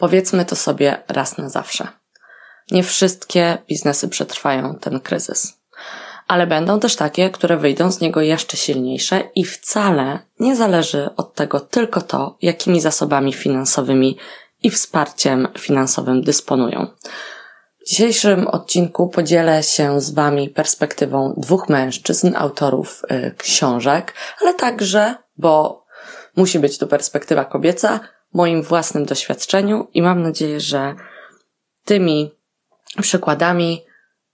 [0.00, 1.88] Powiedzmy to sobie raz na zawsze.
[2.70, 5.60] Nie wszystkie biznesy przetrwają ten kryzys.
[6.28, 11.34] Ale będą też takie, które wyjdą z niego jeszcze silniejsze i wcale nie zależy od
[11.34, 14.18] tego tylko to, jakimi zasobami finansowymi
[14.62, 16.86] i wsparciem finansowym dysponują.
[17.80, 25.14] W dzisiejszym odcinku podzielę się z Wami perspektywą dwóch mężczyzn, autorów y, książek, ale także,
[25.36, 25.84] bo
[26.36, 28.00] musi być to perspektywa kobieca,
[28.32, 30.94] moim własnym doświadczeniu i mam nadzieję, że
[31.84, 32.30] tymi
[33.00, 33.84] przykładami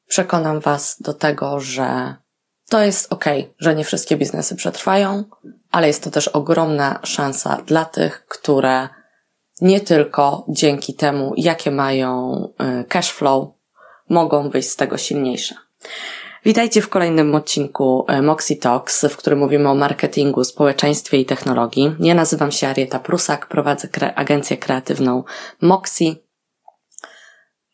[0.07, 2.17] przekonam Was do tego, że
[2.69, 3.25] to jest ok,
[3.59, 5.25] że nie wszystkie biznesy przetrwają,
[5.71, 8.89] ale jest to też ogromna szansa dla tych, które
[9.61, 12.43] nie tylko dzięki temu, jakie mają
[12.81, 13.49] y, cash flow,
[14.09, 15.55] mogą wyjść z tego silniejsze.
[16.47, 21.95] Witajcie w kolejnym odcinku y, Moxie Talks, w którym mówimy o marketingu, społeczeństwie i technologii.
[22.01, 25.25] Ja nazywam się Arieta Prusak, prowadzę kre agencję kreatywną
[25.61, 26.15] Moxie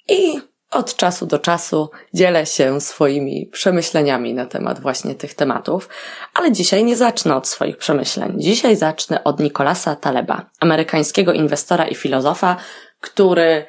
[0.08, 0.40] i
[0.70, 5.88] od czasu do czasu dzielę się swoimi przemyśleniami na temat właśnie tych tematów,
[6.34, 8.34] ale dzisiaj nie zacznę od swoich przemyśleń.
[8.36, 12.56] Dzisiaj zacznę od Nikolasa Taleba, amerykańskiego inwestora i filozofa,
[13.00, 13.66] który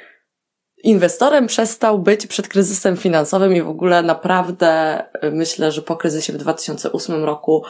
[0.84, 6.38] inwestorem przestał być przed kryzysem finansowym i w ogóle naprawdę myślę, że po kryzysie w
[6.38, 7.64] 2008 roku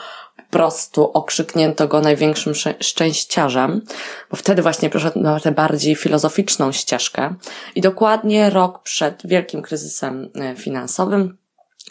[0.53, 3.81] prostu okrzyknięto go największym szczęściarzem,
[4.30, 7.36] bo wtedy właśnie przeszedł na tę bardziej filozoficzną ścieżkę
[7.75, 11.38] i dokładnie rok przed wielkim kryzysem e, finansowym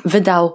[0.05, 0.55] wydał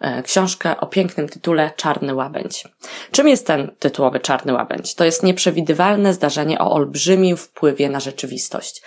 [0.00, 2.64] e, książkę o pięknym tytule Czarny Łabędź.
[3.10, 4.94] Czym jest ten tytułowy Czarny Łabędź?
[4.94, 8.82] To jest nieprzewidywalne zdarzenie o olbrzymim wpływie na rzeczywistość.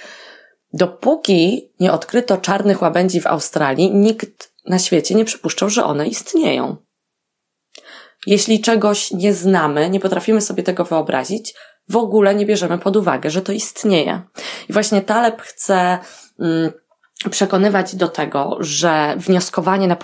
[0.74, 6.78] Dopóki nie odkryto czarnych łabędzi w Australii, nikt na świecie nie przypuszczał, że one istnieją.
[8.28, 11.54] Jeśli czegoś nie znamy, nie potrafimy sobie tego wyobrazić,
[11.90, 14.22] w ogóle nie bierzemy pod uwagę, że to istnieje.
[14.70, 15.98] I właśnie Taleb chce
[16.40, 16.72] mm,
[17.30, 19.98] przekonywać do tego, że wnioskowanie na,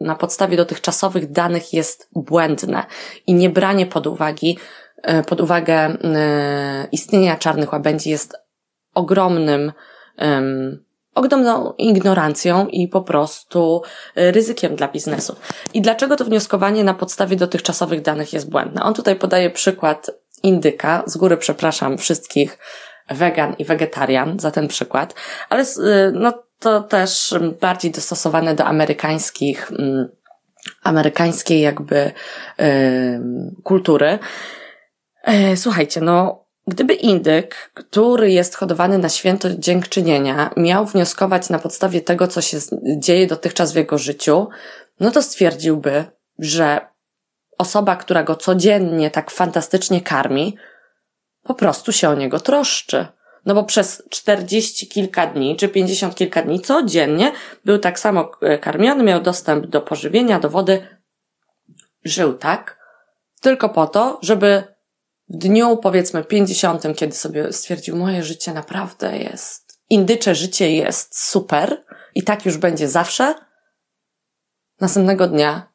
[0.00, 2.86] na podstawie dotychczasowych danych jest błędne
[3.26, 4.06] i nie branie pod
[5.02, 8.36] e, pod uwagę e, istnienia czarnych łabędzi jest
[8.94, 9.72] ogromnym
[10.22, 10.84] um,
[11.14, 13.82] ogromną ignorancją i po prostu
[14.18, 15.40] y, ryzykiem dla biznesów.
[15.74, 18.82] I dlaczego to wnioskowanie na podstawie dotychczasowych danych jest błędne?
[18.82, 20.10] On tutaj podaje przykład
[20.42, 21.02] indyka.
[21.06, 22.58] Z góry przepraszam wszystkich
[23.10, 25.14] wegan i wegetarian za ten przykład,
[25.48, 25.66] ale y,
[26.14, 30.08] no to też bardziej dostosowane do amerykańskich, mm,
[30.82, 32.12] amerykańskiej jakby
[33.62, 34.18] kultury.
[35.24, 42.00] E, słuchajcie, no Gdyby indyk, który jest hodowany na święto dziękczynienia, miał wnioskować na podstawie
[42.00, 42.58] tego, co się
[42.96, 44.48] dzieje dotychczas w jego życiu,
[45.00, 46.04] no to stwierdziłby,
[46.38, 46.80] że
[47.58, 50.56] osoba, która go codziennie tak fantastycznie karmi,
[51.42, 53.06] po prostu się o niego troszczy.
[53.46, 57.32] No bo przez czterdzieści kilka dni, czy pięćdziesiąt kilka dni codziennie
[57.64, 60.86] był tak samo e, karmiony, miał dostęp do pożywienia, do wody,
[62.04, 62.78] żył tak,
[63.40, 64.71] tylko po to, żeby
[65.32, 71.84] w dniu powiedzmy 50, kiedy sobie stwierdził, moje życie naprawdę jest, indycze życie jest super
[72.14, 73.34] i tak już będzie zawsze,
[74.80, 75.72] następnego dnia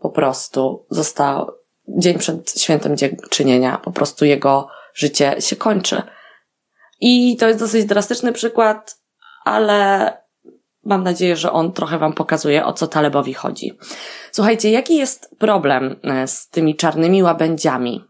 [0.00, 1.50] po prostu został,
[1.88, 6.02] dzień przed świętem dziękczynienia, po prostu jego życie się kończy.
[7.00, 8.98] I to jest dosyć drastyczny przykład,
[9.44, 10.10] ale
[10.84, 13.78] mam nadzieję, że on trochę Wam pokazuje, o co Talebowi chodzi.
[14.32, 18.04] Słuchajcie, jaki jest problem e, z tymi czarnymi łabędziami?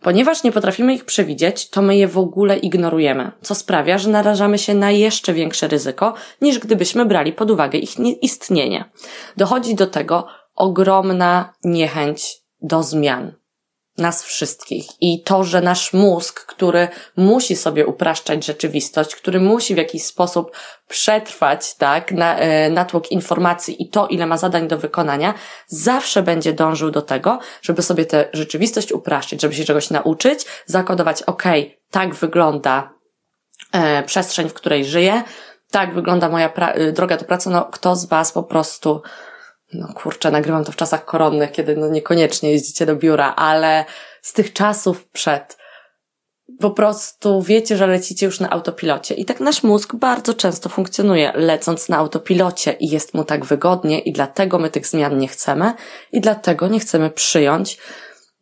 [0.00, 4.58] Ponieważ nie potrafimy ich przewidzieć, to my je w ogóle ignorujemy, co sprawia, że narażamy
[4.58, 8.84] się na jeszcze większe ryzyko, niż gdybyśmy brali pod uwagę ich istnienie.
[9.36, 13.39] Dochodzi do tego ogromna niechęć do zmian
[13.98, 14.86] nas wszystkich.
[15.00, 20.56] I to, że nasz mózg, który musi sobie upraszczać rzeczywistość, który musi w jakiś sposób
[20.88, 25.34] przetrwać, tak, na, e, natłok informacji i to, ile ma zadań do wykonania,
[25.66, 31.22] zawsze będzie dążył do tego, żeby sobie tę rzeczywistość upraszczać, żeby się czegoś nauczyć, zakodować,
[31.22, 31.42] ok,
[31.90, 32.92] tak wygląda
[33.72, 35.22] e, przestrzeń, w której żyję,
[35.70, 39.02] tak wygląda moja e, droga do pracy, no kto z Was po prostu
[39.72, 43.84] no kurczę, nagrywam to w czasach koronnych, kiedy no niekoniecznie jeździcie do biura, ale
[44.22, 45.60] z tych czasów przed
[46.60, 49.14] po prostu wiecie, że lecicie już na autopilocie.
[49.14, 53.98] I tak nasz mózg bardzo często funkcjonuje, lecąc na autopilocie i jest mu tak wygodnie
[53.98, 55.72] i dlatego my tych zmian nie chcemy
[56.12, 57.78] i dlatego nie chcemy przyjąć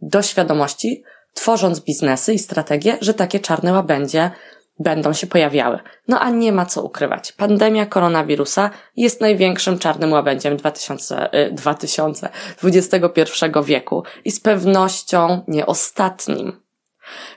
[0.00, 1.02] do świadomości,
[1.34, 4.30] tworząc biznesy i strategie, że takie czarne łabędzie
[4.78, 5.78] będą się pojawiały.
[6.08, 7.32] No a nie ma co ukrywać.
[7.32, 16.68] Pandemia koronawirusa jest największym czarnym łabędziem 2000, 2021 wieku i z pewnością nie ostatnim.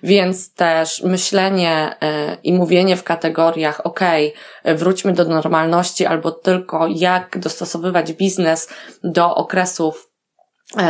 [0.03, 3.99] Więc też myślenie y, i mówienie w kategoriach, ok,
[4.65, 8.69] wróćmy do normalności, albo tylko jak dostosowywać biznes
[9.03, 10.09] do okresów
[10.79, 10.81] y,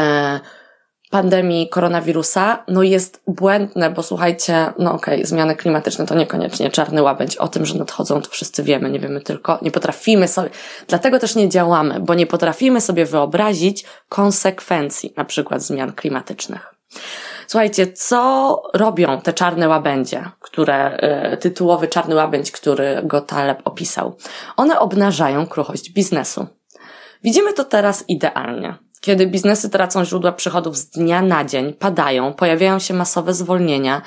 [1.11, 7.01] pandemii koronawirusa, no jest błędne, bo słuchajcie, no okej, okay, zmiany klimatyczne to niekoniecznie czarny
[7.01, 7.35] łabędź.
[7.37, 10.49] O tym, że nadchodzą, to wszyscy wiemy, nie wiemy tylko, nie potrafimy sobie,
[10.87, 16.75] dlatego też nie działamy, bo nie potrafimy sobie wyobrazić konsekwencji, na przykład zmian klimatycznych.
[17.47, 20.97] Słuchajcie, co robią te czarne łabędzie, które,
[21.33, 24.15] y, tytułowy czarny łabędź, który go Taleb opisał?
[24.57, 26.47] One obnażają kruchość biznesu.
[27.23, 28.77] Widzimy to teraz idealnie.
[29.01, 34.01] Kiedy biznesy tracą źródła przychodów z dnia na dzień, padają, pojawiają się masowe zwolnienia,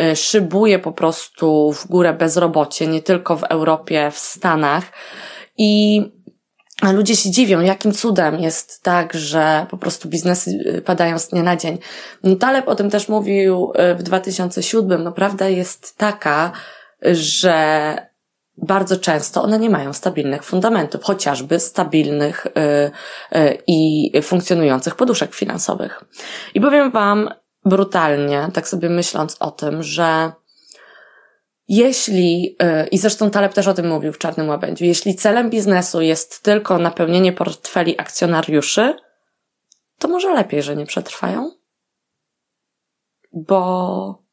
[0.00, 4.84] y, szybuje po prostu w górę bezrobocie, nie tylko w Europie, w Stanach
[5.58, 6.02] i
[6.82, 11.42] ludzie się dziwią, jakim cudem jest tak, że po prostu biznesy y, padają z dnia
[11.42, 11.78] na dzień.
[12.22, 15.04] No, Taleb o tym też mówił y, w 2007.
[15.04, 16.52] No prawda jest taka,
[17.02, 17.96] że
[18.56, 26.04] bardzo często one nie mają stabilnych fundamentów, chociażby stabilnych yy, yy, i funkcjonujących poduszek finansowych.
[26.54, 27.30] I powiem Wam
[27.64, 30.32] brutalnie, tak sobie myśląc o tym, że
[31.68, 36.00] jeśli, yy, i zresztą Taleb też o tym mówił w Czarnym Łabędziu, jeśli celem biznesu
[36.00, 38.94] jest tylko napełnienie portfeli akcjonariuszy,
[39.98, 41.50] to może lepiej, że nie przetrwają?
[43.32, 44.25] Bo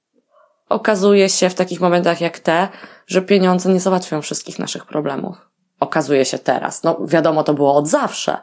[0.73, 2.67] okazuje się w takich momentach jak te,
[3.07, 5.49] że pieniądze nie załatwią wszystkich naszych problemów.
[5.79, 6.83] Okazuje się teraz.
[6.83, 8.37] No, wiadomo, to było od zawsze.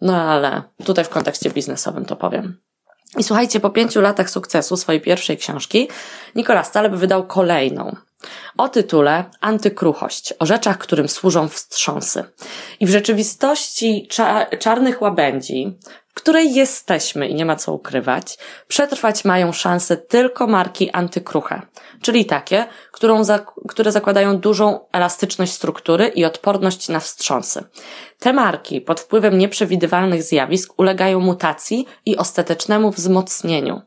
[0.00, 2.60] No, ale tutaj w kontekście biznesowym to powiem.
[3.18, 5.88] I słuchajcie, po pięciu latach sukcesu swojej pierwszej książki,
[6.34, 7.96] Nikola Staleb wydał kolejną.
[8.56, 12.24] O tytule Antykruchość, o rzeczach, którym służą wstrząsy.
[12.80, 15.78] I w rzeczywistości cza czarnych łabędzi
[16.22, 18.38] której jesteśmy i nie ma co ukrywać,
[18.68, 21.62] przetrwać mają szansę tylko marki antykruche,
[22.02, 23.22] czyli takie, którą
[23.68, 27.64] które zakładają dużą elastyczność struktury i odporność na wstrząsy.
[28.18, 33.80] Te marki pod wpływem nieprzewidywalnych zjawisk ulegają mutacji i ostatecznemu wzmocnieniu.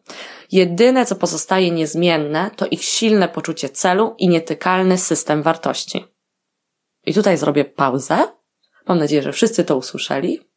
[0.51, 6.05] Jedyne, co pozostaje niezmienne, to ich silne poczucie celu i nietykalny system wartości.
[7.05, 8.17] I tutaj zrobię pauzę.
[8.87, 10.54] Mam nadzieję, że wszyscy to usłyszeli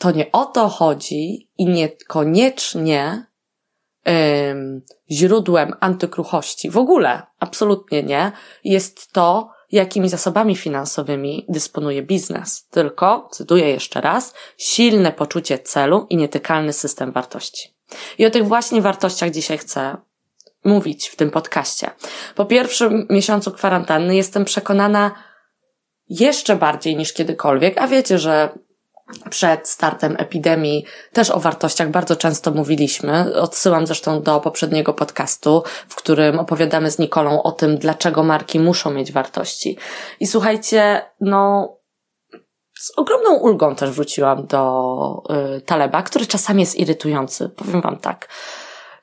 [0.00, 3.26] to nie o to chodzi i niekoniecznie
[4.08, 8.32] ym, źródłem antykruchości, w ogóle, absolutnie nie,
[8.64, 12.66] jest to, jakimi zasobami finansowymi dysponuje biznes.
[12.70, 17.74] Tylko, cytuję jeszcze raz, silne poczucie celu i nietykalny system wartości.
[18.18, 19.96] I o tych właśnie wartościach dzisiaj chcę
[20.64, 21.90] mówić w tym podcaście.
[22.34, 25.10] Po pierwszym miesiącu kwarantanny jestem przekonana
[26.08, 28.58] jeszcze bardziej niż kiedykolwiek, a wiecie, że
[29.30, 33.34] przed startem epidemii też o wartościach bardzo często mówiliśmy.
[33.34, 38.90] Odsyłam zresztą do poprzedniego podcastu, w którym opowiadamy z Nikolą o tym, dlaczego marki muszą
[38.90, 39.78] mieć wartości.
[40.20, 41.68] I słuchajcie, no,
[42.78, 45.22] z ogromną ulgą też wróciłam do
[45.56, 48.28] y, Taleba, który czasami jest irytujący, powiem wam tak.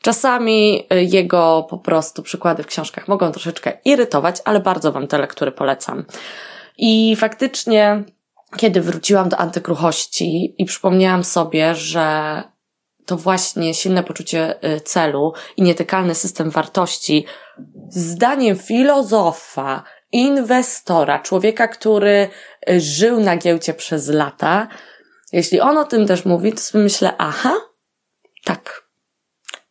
[0.02, 5.18] Czasami y, jego po prostu przykłady w książkach mogą troszeczkę irytować, ale bardzo wam te
[5.18, 6.06] lektury polecam.
[6.78, 8.04] I faktycznie
[8.56, 12.44] kiedy wróciłam do antykruchości i przypomniałam sobie, że
[13.06, 17.26] to właśnie silne poczucie y, celu i nietykalny system wartości,
[17.90, 22.30] zdaniem filozofa, inwestora, człowieka, który
[22.70, 24.68] y, żył na giełdzie przez lata,
[25.32, 27.54] jeśli on o tym też mówi, to sobie myślę, aha,
[28.46, 28.87] tak,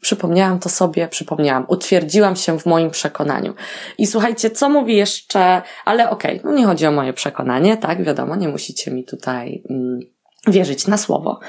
[0.06, 3.54] przypomniałam to sobie, przypomniałam, utwierdziłam się w moim przekonaniu.
[3.98, 8.04] I słuchajcie, co mówi jeszcze, ale okej, okay, no nie chodzi o moje przekonanie, tak,
[8.04, 10.00] wiadomo, nie musicie mi tutaj mm,
[10.46, 11.40] wierzyć na słowo.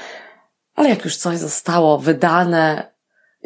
[0.74, 2.92] Ale jak już coś zostało wydane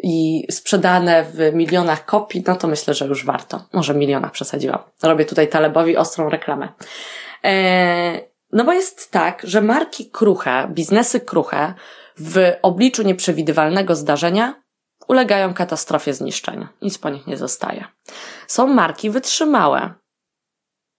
[0.03, 3.67] i sprzedane w milionach kopii, no to myślę, że już warto.
[3.73, 4.79] Może milionach przesadziłam.
[5.03, 6.69] Robię tutaj Talebowi ostrą reklamę.
[7.43, 8.19] Eee,
[8.51, 11.73] no bo jest tak, że marki kruche, biznesy kruche
[12.17, 14.62] w obliczu nieprzewidywalnego zdarzenia
[15.13, 16.69] ulegają katastrofie zniszczenia.
[16.81, 17.85] Nic po nich nie zostaje.
[18.47, 19.93] Są marki wytrzymałe.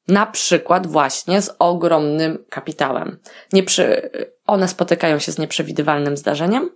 [0.08, 3.20] Na przykład właśnie z ogromnym kapitałem.
[3.52, 4.10] Nieprzy...
[4.46, 6.70] One spotykają się z nieprzewidywalnym zdarzeniem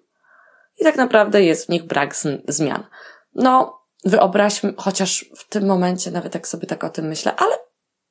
[0.80, 2.14] i tak naprawdę jest w nich brak
[2.48, 2.86] zmian.
[3.34, 7.58] No, wyobraźmy, chociaż w tym momencie nawet tak sobie tak o tym myślę, ale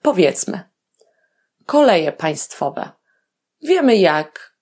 [0.01, 0.69] powiedzmy,
[1.65, 2.91] koleje państwowe.
[3.62, 4.57] Wiemy jak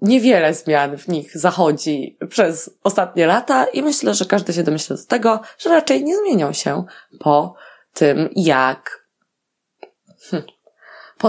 [0.00, 5.06] niewiele zmian w nich zachodzi przez ostatnie lata i myślę, że każdy się domyśla do
[5.06, 6.84] tego, że raczej nie zmienią się
[7.20, 7.54] po
[7.92, 9.06] tym, jak.
[10.30, 10.42] Hm.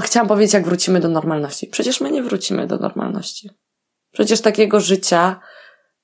[0.01, 1.67] Chciałam powiedzieć, jak wrócimy do normalności.
[1.67, 3.49] Przecież my nie wrócimy do normalności.
[4.11, 5.39] Przecież takiego życia,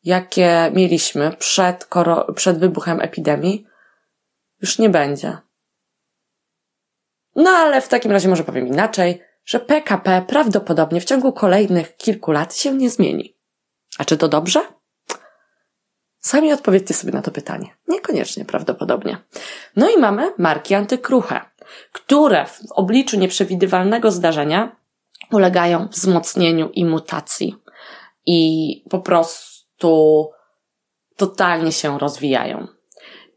[0.03, 1.87] jakie mieliśmy przed,
[2.35, 3.65] przed wybuchem epidemii,
[4.61, 5.37] już nie będzie.
[7.35, 12.31] No ale w takim razie może powiem inaczej, że PKP prawdopodobnie w ciągu kolejnych kilku
[12.31, 13.37] lat się nie zmieni.
[13.97, 14.61] A czy to dobrze?
[16.19, 17.67] Sami odpowiedzcie sobie na to pytanie.
[17.87, 19.17] Niekoniecznie prawdopodobnie.
[19.75, 21.41] No i mamy marki antykruche,
[21.91, 24.75] które w obliczu nieprzewidywalnego zdarzenia
[25.31, 27.55] ulegają wzmocnieniu i mutacji
[28.25, 30.29] i po prostu
[31.15, 32.67] totalnie się rozwijają.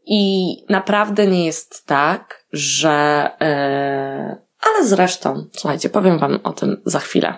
[0.05, 3.29] I naprawdę nie jest tak, że.
[3.41, 7.33] Yy, ale zresztą, słuchajcie, powiem Wam o tym za chwilę.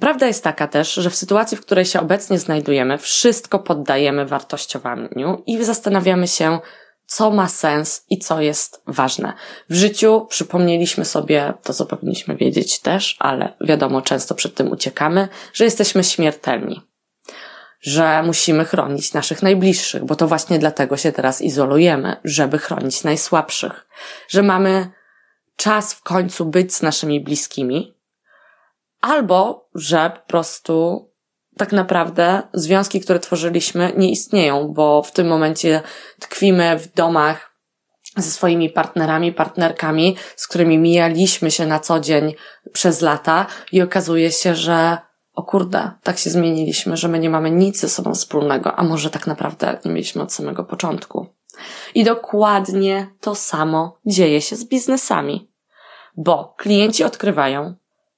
[0.00, 5.42] Prawda jest taka też, że w sytuacji, w której się obecnie znajdujemy, wszystko poddajemy wartościowaniu
[5.46, 6.58] i zastanawiamy się,
[7.06, 9.32] co ma sens i co jest ważne.
[9.70, 15.28] W życiu przypomnieliśmy sobie to, co powinniśmy wiedzieć też, ale wiadomo, często przed tym uciekamy,
[15.52, 16.80] że jesteśmy śmiertelni.
[17.86, 23.86] Że musimy chronić naszych najbliższych, bo to właśnie dlatego się teraz izolujemy, żeby chronić najsłabszych.
[24.28, 24.90] Że mamy
[25.56, 27.96] czas w końcu być z naszymi bliskimi,
[29.00, 31.06] albo że po prostu
[31.56, 35.82] tak naprawdę związki, które tworzyliśmy, nie istnieją, bo w tym momencie
[36.20, 37.56] tkwimy w domach
[38.16, 42.34] ze swoimi partnerami, partnerkami, z którymi mijaliśmy się na co dzień
[42.72, 44.98] przez lata i okazuje się, że
[45.36, 49.10] o kurde, tak się zmieniliśmy, że my nie mamy nic ze sobą wspólnego, a może
[49.10, 51.26] tak naprawdę nie mieliśmy od samego początku.
[51.94, 55.50] I dokładnie to samo dzieje się z biznesami,
[56.16, 57.74] bo klienci odkrywają,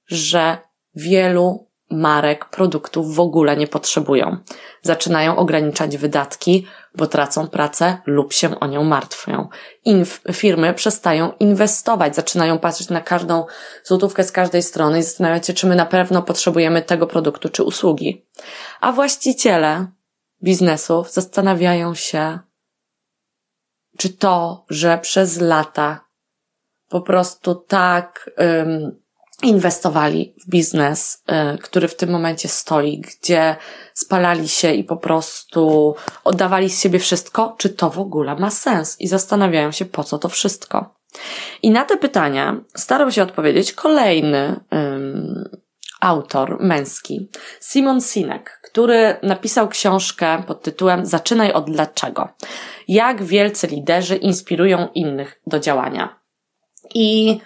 [0.07, 0.57] że
[0.95, 4.37] wielu marek, produktów w ogóle nie potrzebują.
[4.81, 9.49] Zaczynają ograniczać wydatki, bo tracą pracę lub się o nią martwią.
[9.87, 13.45] Inf- firmy przestają inwestować, zaczynają patrzeć na każdą
[13.83, 17.63] złotówkę z każdej strony i zastanawiać się, czy my na pewno potrzebujemy tego produktu czy
[17.63, 18.25] usługi.
[18.81, 19.87] A właściciele
[20.43, 22.39] biznesów zastanawiają się,
[23.97, 26.05] czy to, że przez lata
[26.89, 28.29] po prostu tak
[29.43, 33.55] inwestowali w biznes, y, który w tym momencie stoi, gdzie
[33.93, 39.01] spalali się i po prostu oddawali z siebie wszystko, czy to w ogóle ma sens
[39.01, 40.95] i zastanawiają się, po co to wszystko.
[41.61, 45.49] I na te pytania starał się odpowiedzieć kolejny um,
[46.01, 47.29] autor męski,
[47.61, 52.29] Simon Sinek, który napisał książkę pod tytułem Zaczynaj od dlaczego.
[52.87, 56.19] Jak wielcy liderzy inspirują innych do działania.
[56.93, 57.39] I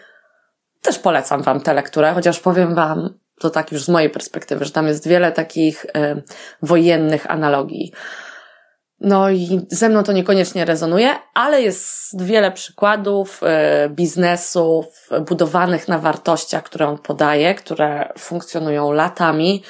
[0.83, 4.71] też polecam Wam tę lekturę, chociaż powiem Wam, to tak już z mojej perspektywy, że
[4.71, 5.89] tam jest wiele takich y,
[6.61, 7.91] wojennych analogii.
[8.99, 14.85] No i ze mną to niekoniecznie rezonuje, ale jest wiele przykładów y, biznesów
[15.27, 19.63] budowanych na wartościach, które on podaje, które funkcjonują latami,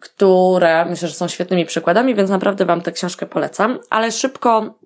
[0.00, 4.78] które myślę, że są świetnymi przykładami, więc naprawdę Wam tę książkę polecam, ale szybko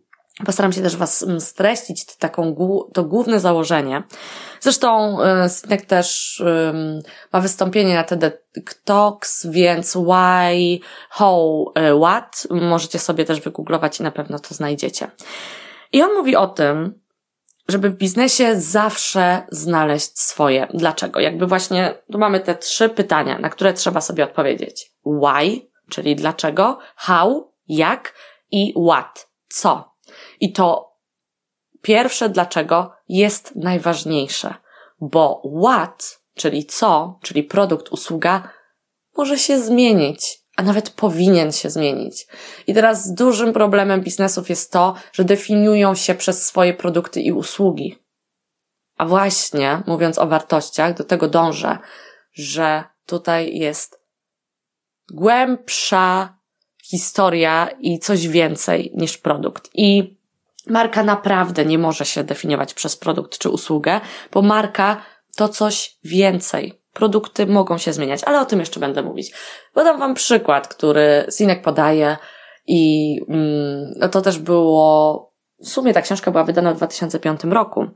[0.47, 2.57] Postaram się też Was mm, streścić taką,
[2.93, 4.03] to główne założenie.
[4.61, 6.43] Zresztą y, Sinek też
[7.33, 8.43] ma wystąpienie na TED
[8.85, 10.81] Talks, więc why,
[11.11, 15.11] how, y, what możecie sobie też wygooglować i na pewno to znajdziecie.
[15.93, 17.03] I on mówi o tym,
[17.69, 20.69] żeby w biznesie zawsze znaleźć swoje.
[20.75, 21.21] Dlaczego?
[21.21, 24.93] Jakby właśnie tu mamy te trzy pytania, na które trzeba sobie odpowiedzieć.
[25.07, 28.15] Why, czyli dlaczego, how, jak
[28.51, 29.92] i what, co.
[30.43, 30.97] I to
[31.83, 34.55] pierwsze dlaczego jest najważniejsze,
[35.01, 38.49] bo what, czyli co, czyli produkt, usługa,
[39.17, 42.27] może się zmienić, a nawet powinien się zmienić.
[42.67, 47.99] I teraz dużym problemem biznesów jest to, że definiują się przez swoje produkty i usługi.
[48.97, 51.79] A właśnie, mówiąc o wartościach, do tego dążę,
[52.33, 54.01] że tutaj jest
[55.13, 56.39] głębsza
[56.85, 59.71] historia i coś więcej niż produkt.
[59.75, 60.22] I
[60.67, 64.01] marka naprawdę nie może się definiować przez produkt czy usługę,
[64.33, 65.03] bo marka
[65.37, 66.83] to coś więcej.
[66.93, 69.33] Produkty mogą się zmieniać, ale o tym jeszcze będę mówić.
[69.75, 72.17] Podam Wam przykład, który Sinek podaje
[72.67, 77.87] i mm, to też było, w sumie ta książka była wydana w 2005 roku.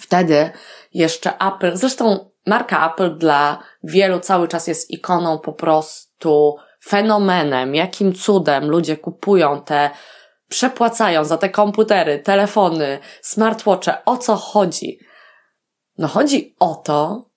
[0.00, 0.50] Wtedy
[0.94, 8.12] jeszcze Apple, zresztą marka Apple dla wielu cały czas jest ikoną po prostu fenomenem, jakim
[8.14, 9.90] cudem ludzie kupują te,
[10.52, 14.04] przepłacają za te komputery, telefony, smartwatche.
[14.04, 14.98] O co chodzi?
[15.98, 17.30] No chodzi o to,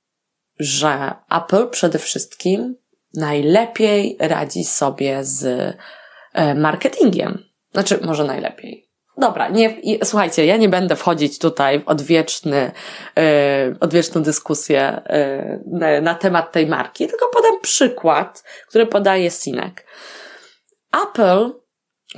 [0.60, 2.76] że Apple przede wszystkim
[3.14, 5.46] najlepiej radzi sobie z
[6.34, 7.44] e, marketingiem.
[7.74, 8.90] Znaczy, może najlepiej.
[9.18, 12.72] dobra, nie, słuchajcie, ja nie będę wchodzić tutaj w odwieczny,
[13.16, 13.24] yy,
[13.80, 19.86] odwieczną dyskusję yy, na, na, temat tej marki, tylko podam przykład, który podaje Sinek.
[21.04, 21.65] Apple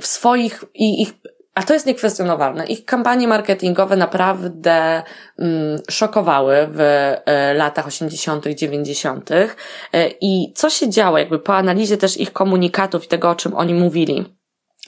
[0.00, 1.12] w swoich, i ich,
[1.54, 5.02] a to jest niekwestionowalne, ich kampanie marketingowe naprawdę
[5.38, 9.30] mm, szokowały w y, latach 80., 90.
[9.30, 9.48] Y,
[10.20, 13.74] I co się działo, jakby po analizie też ich komunikatów i tego, o czym oni
[13.74, 14.24] mówili,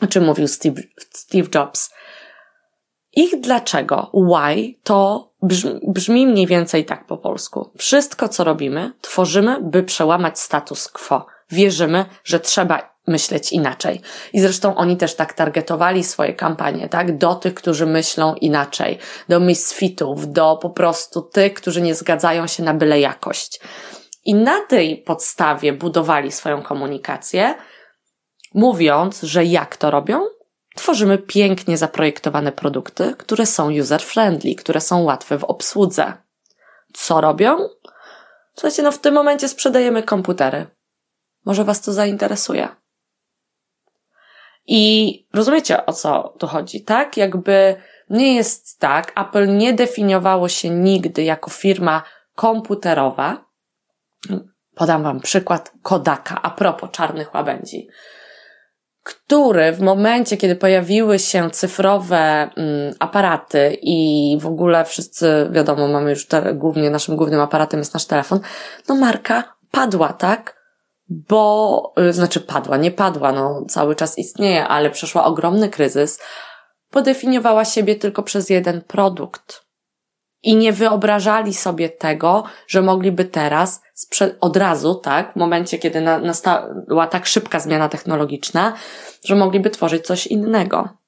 [0.03, 1.91] o czym mówił Steve, Steve Jobs,
[3.13, 7.71] ich dlaczego, why, to brzmi, brzmi mniej więcej tak po polsku.
[7.79, 11.27] Wszystko, co robimy, tworzymy, by przełamać status quo.
[11.51, 14.01] Wierzymy, że trzeba myśleć inaczej.
[14.33, 17.19] I zresztą oni też tak targetowali swoje kampanie, tak?
[17.19, 18.99] Do tych, którzy myślą inaczej.
[19.29, 23.61] Do misfitów, do po prostu tych, którzy nie zgadzają się na byle jakość.
[24.25, 27.55] I na tej podstawie budowali swoją komunikację,
[28.55, 30.27] mówiąc, że jak to robią?
[30.77, 36.13] Tworzymy pięknie zaprojektowane produkty, które są user-friendly, które są łatwe w obsłudze.
[36.93, 37.69] Co robią?
[38.55, 40.67] Słuchajcie, no w tym momencie sprzedajemy komputery.
[41.45, 42.69] Może Was to zainteresuje.
[44.73, 47.17] I rozumiecie o co tu chodzi, tak?
[47.17, 47.77] Jakby
[48.11, 52.03] nie jest tak, Apple nie definiowało się nigdy jako firma
[52.35, 53.45] komputerowa.
[54.75, 57.89] Podam Wam przykład Kodaka a propos czarnych łabędzi
[59.03, 66.11] który w momencie, kiedy pojawiły się cyfrowe mm, aparaty i w ogóle wszyscy, wiadomo, mamy
[66.11, 68.41] już te, głównie, naszym głównym aparatem jest nasz telefon,
[68.89, 70.60] no marka padła, tak?
[71.11, 76.21] Bo, y, znaczy padła, nie padła, no cały czas istnieje, ale przeszła ogromny kryzys,
[76.91, 79.65] podefiniowała siebie tylko przez jeden produkt.
[80.43, 83.83] I nie wyobrażali sobie tego, że mogliby teraz
[84.41, 88.73] od razu, tak, w momencie, kiedy na, nastała tak szybka zmiana technologiczna,
[89.25, 91.00] że mogliby tworzyć coś innego.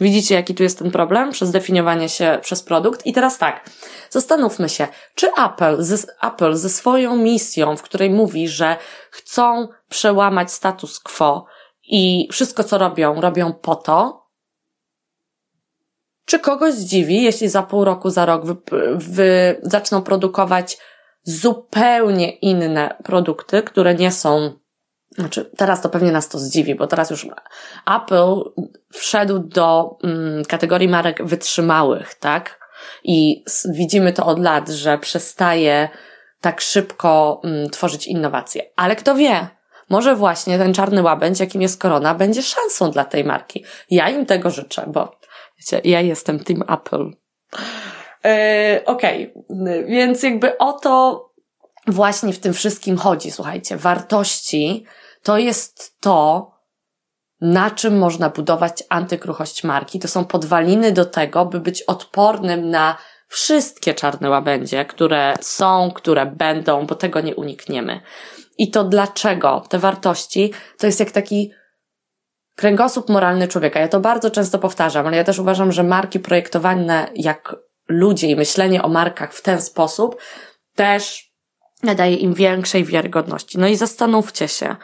[0.00, 3.06] Widzicie, jaki tu jest ten problem przez definiowanie się przez produkt?
[3.06, 3.70] I teraz tak,
[4.10, 8.76] zastanówmy się, czy Apple ze, Apple ze swoją misją, w której mówi, że
[9.10, 11.46] chcą przełamać status quo
[11.82, 14.26] i wszystko, co robią, robią po to,
[16.24, 18.56] czy kogoś zdziwi, jeśli za pół roku, za rok wy,
[18.94, 20.78] wy zaczną produkować
[21.22, 24.58] zupełnie inne produkty, które nie są
[25.18, 27.26] znaczy, teraz to pewnie nas to zdziwi, bo teraz już
[27.96, 28.42] Apple
[28.92, 32.58] wszedł do mm, kategorii marek wytrzymałych, tak?
[33.04, 35.88] I widzimy to od lat, że przestaje
[36.40, 38.62] tak szybko mm, tworzyć innowacje.
[38.76, 39.48] Ale kto wie,
[39.90, 43.64] może właśnie ten czarny łabędź, jakim jest korona, będzie szansą dla tej marki.
[43.90, 45.18] Ja im tego życzę, bo
[45.58, 47.04] wiecie, ja jestem Team Apple.
[48.24, 49.86] Yy, Okej, okay.
[49.86, 51.24] więc jakby o to
[51.86, 53.76] właśnie w tym wszystkim chodzi, słuchajcie.
[53.76, 54.84] Wartości
[55.22, 56.50] to jest to,
[57.40, 59.98] na czym można budować antykruchość marki.
[59.98, 62.96] To są podwaliny do tego, by być odpornym na
[63.28, 68.00] wszystkie czarne łabędzie, które są, które będą, bo tego nie unikniemy.
[68.58, 69.64] I to dlaczego?
[69.68, 71.52] Te wartości to jest jak taki
[72.56, 73.80] kręgosłup moralny człowieka.
[73.80, 77.56] Ja to bardzo często powtarzam, ale ja też uważam, że marki projektowane jak
[77.88, 80.16] ludzie i myślenie o markach w ten sposób
[80.74, 81.32] też
[81.82, 83.58] nadaje im większej wiarygodności.
[83.58, 84.76] No i zastanówcie się,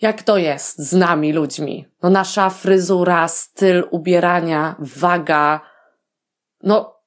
[0.00, 1.86] jak to jest z nami ludźmi?
[2.02, 5.60] No nasza fryzura, styl ubierania, waga,
[6.62, 7.00] no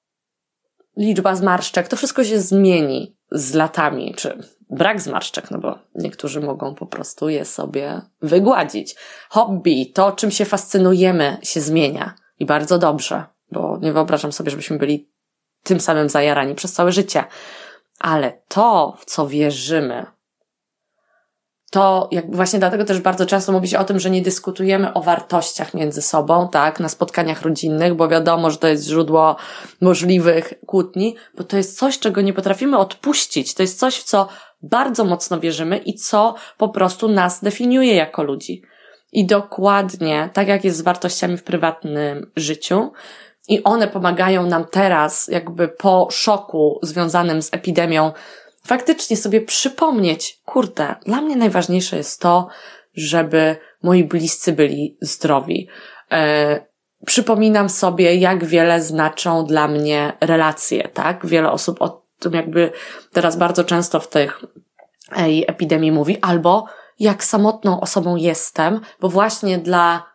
[0.97, 4.37] liczba zmarszczek, to wszystko się zmieni z latami, czy
[4.69, 8.95] brak zmarszczek, no bo niektórzy mogą po prostu je sobie wygładzić.
[9.29, 14.77] Hobby, to czym się fascynujemy, się zmienia i bardzo dobrze, bo nie wyobrażam sobie, żebyśmy
[14.77, 15.09] byli
[15.63, 17.23] tym samym zajarani przez całe życie.
[17.99, 20.05] Ale to, w co wierzymy,
[21.73, 25.01] to jak właśnie dlatego też bardzo często mówi się o tym, że nie dyskutujemy o
[25.01, 29.35] wartościach między sobą, tak, na spotkaniach rodzinnych, bo wiadomo, że to jest źródło
[29.81, 33.53] możliwych kłótni, bo to jest coś, czego nie potrafimy odpuścić.
[33.53, 34.27] To jest coś, w co
[34.61, 38.61] bardzo mocno wierzymy i co po prostu nas definiuje jako ludzi.
[39.11, 42.91] I dokładnie tak jak jest z wartościami w prywatnym życiu,
[43.47, 48.11] i one pomagają nam teraz, jakby po szoku związanym z epidemią,
[48.67, 52.47] faktycznie sobie przypomnieć, kurde, dla mnie najważniejsze jest to,
[52.93, 55.67] żeby moi bliscy byli zdrowi.
[56.11, 56.65] E,
[57.05, 61.25] przypominam sobie, jak wiele znaczą dla mnie relacje, tak?
[61.25, 62.71] Wiele osób o tym jakby
[63.11, 64.41] teraz bardzo często w tych
[65.47, 66.65] epidemii mówi, albo
[66.99, 70.13] jak samotną osobą jestem, bo właśnie dla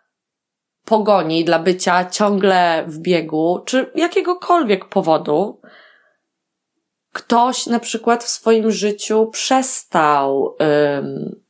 [0.84, 5.60] pogoni, dla bycia ciągle w biegu, czy jakiegokolwiek powodu,
[7.18, 11.40] ktoś na przykład w swoim życiu przestał um,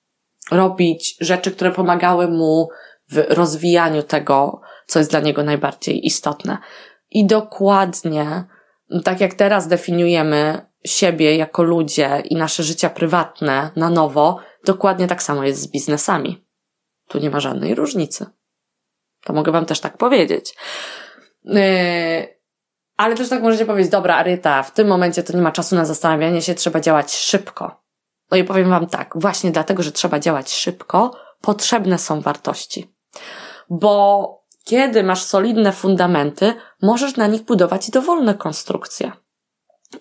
[0.50, 2.68] robić rzeczy, które pomagały mu
[3.10, 6.58] w rozwijaniu tego, co jest dla niego najbardziej istotne.
[7.10, 8.44] I dokładnie,
[9.04, 15.22] tak jak teraz definiujemy siebie jako ludzie i nasze życia prywatne na nowo, dokładnie tak
[15.22, 16.44] samo jest z biznesami.
[17.08, 18.26] Tu nie ma żadnej różnicy.
[19.24, 20.54] To mogę Wam też tak powiedzieć.
[21.44, 22.37] Yy,
[22.98, 25.84] ale też tak możecie powiedzieć, dobra, Aryta, w tym momencie to nie ma czasu na
[25.84, 27.82] zastanawianie się, trzeba działać szybko.
[28.30, 32.94] No i powiem Wam tak, właśnie dlatego, że trzeba działać szybko, potrzebne są wartości.
[33.70, 39.12] Bo kiedy masz solidne fundamenty, możesz na nich budować dowolne konstrukcje.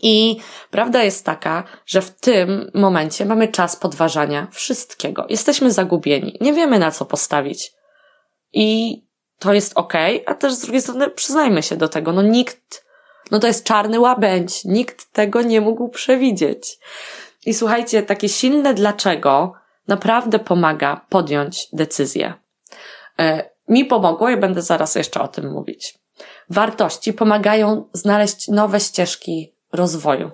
[0.02, 0.38] I
[0.72, 5.26] prawda jest taka, że w tym momencie mamy czas podważania wszystkiego.
[5.30, 7.72] Jesteśmy zagubieni, nie wiemy na co postawić.
[8.54, 8.98] I
[9.40, 9.94] to jest ok,
[10.26, 12.87] a też z drugiej strony przyznajmy się do tego, no nikt,
[13.32, 16.80] no to jest czarny łabędź, nikt tego nie mógł przewidzieć.
[17.46, 19.54] I słuchajcie, takie silne dlaczego
[19.88, 22.34] naprawdę pomaga podjąć decyzję.
[23.20, 26.00] E, mi pomogło i będę zaraz jeszcze o tym mówić.
[26.50, 30.32] Wartości pomagają znaleźć nowe ścieżki rozwoju.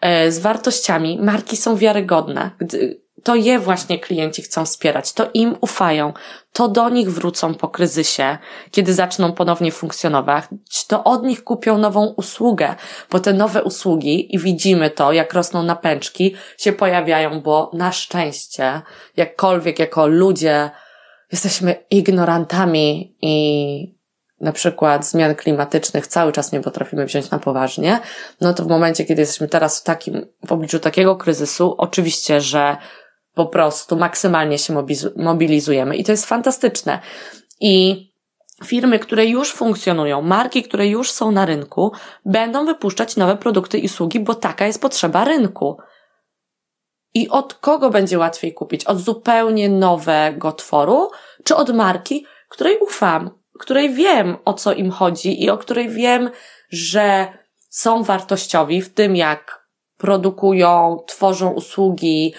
[0.00, 2.50] E, z wartościami marki są wiarygodne.
[2.58, 6.12] Gdy to je właśnie klienci chcą wspierać, to im ufają,
[6.52, 8.38] to do nich wrócą po kryzysie,
[8.70, 10.44] kiedy zaczną ponownie funkcjonować,
[10.88, 12.74] to od nich kupią nową usługę,
[13.10, 18.82] bo te nowe usługi, i widzimy to, jak rosną napęczki, się pojawiają, bo na szczęście,
[19.16, 20.70] jakkolwiek jako ludzie
[21.32, 23.94] jesteśmy ignorantami i
[24.40, 28.00] na przykład zmian klimatycznych cały czas nie potrafimy wziąć na poważnie,
[28.40, 32.76] no to w momencie, kiedy jesteśmy teraz w takim, w obliczu takiego kryzysu, oczywiście, że
[33.34, 34.84] po prostu maksymalnie się
[35.16, 37.00] mobilizujemy i to jest fantastyczne.
[37.60, 38.04] I
[38.64, 41.92] firmy, które już funkcjonują, marki, które już są na rynku,
[42.24, 45.78] będą wypuszczać nowe produkty i usługi, bo taka jest potrzeba rynku.
[47.14, 48.84] I od kogo będzie łatwiej kupić?
[48.84, 51.10] Od zupełnie nowego tworu,
[51.44, 56.30] czy od marki, której ufam, której wiem, o co im chodzi i o której wiem,
[56.70, 57.26] że
[57.70, 59.64] są wartościowi w tym, jak
[59.98, 62.34] produkują, tworzą usługi,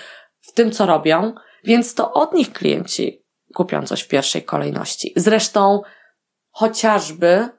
[0.56, 5.14] tym, co robią, więc to od nich klienci kupią coś w pierwszej kolejności.
[5.16, 5.82] Zresztą
[6.52, 7.50] chociażby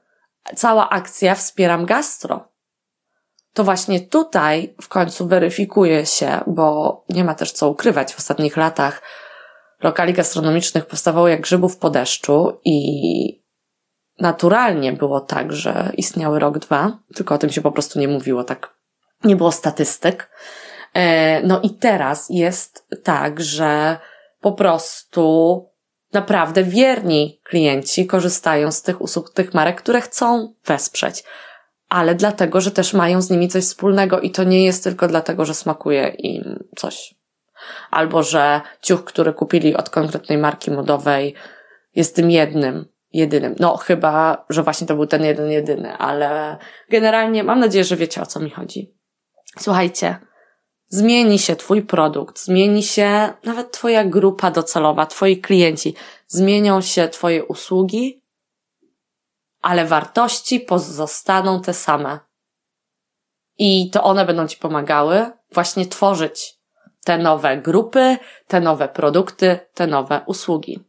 [0.55, 2.51] cała akcja Wspieram Gastro.
[3.53, 8.57] To właśnie tutaj w końcu weryfikuje się, bo nie ma też co ukrywać w ostatnich
[8.57, 9.01] latach.
[9.83, 13.43] Lokali gastronomicznych powstawało jak grzybów po deszczu i
[14.19, 18.43] naturalnie było tak, że istniały rok, dwa, tylko o tym się po prostu nie mówiło,
[18.43, 18.77] tak
[19.23, 20.29] nie było statystyk.
[20.97, 23.97] E, no i teraz jest tak, że
[24.41, 25.65] po prostu
[26.13, 31.23] naprawdę wierni klienci korzystają z tych usług, tych marek, które chcą wesprzeć.
[31.89, 35.45] Ale dlatego, że też mają z nimi coś wspólnego i to nie jest tylko dlatego,
[35.45, 37.15] że smakuje im coś.
[37.91, 41.35] Albo że ciuch, który kupili od konkretnej marki modowej
[41.95, 43.55] jest tym jednym, jedynym.
[43.59, 46.57] No, chyba, że właśnie to był ten jeden, jedyny, ale
[46.89, 48.93] generalnie mam nadzieję, że wiecie o co mi chodzi.
[49.59, 50.26] Słuchajcie,
[50.89, 55.95] Zmieni się Twój produkt, zmieni się nawet Twoja grupa docelowa, Twoi klienci,
[56.27, 58.23] zmienią się Twoje usługi,
[59.61, 62.19] ale wartości pozostaną te same.
[63.57, 66.57] I to one będą Ci pomagały właśnie tworzyć
[67.05, 70.79] te nowe grupy, te nowe produkty, te nowe usługi.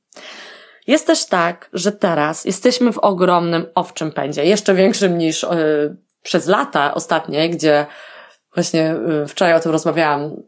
[0.86, 6.46] Jest też tak, że teraz jesteśmy w ogromnym owczym pędzie, jeszcze większym niż yy, przez
[6.46, 7.86] lata ostatnie, gdzie
[8.58, 8.94] Właśnie
[9.24, 10.42] y, wczoraj o tym rozmawiałam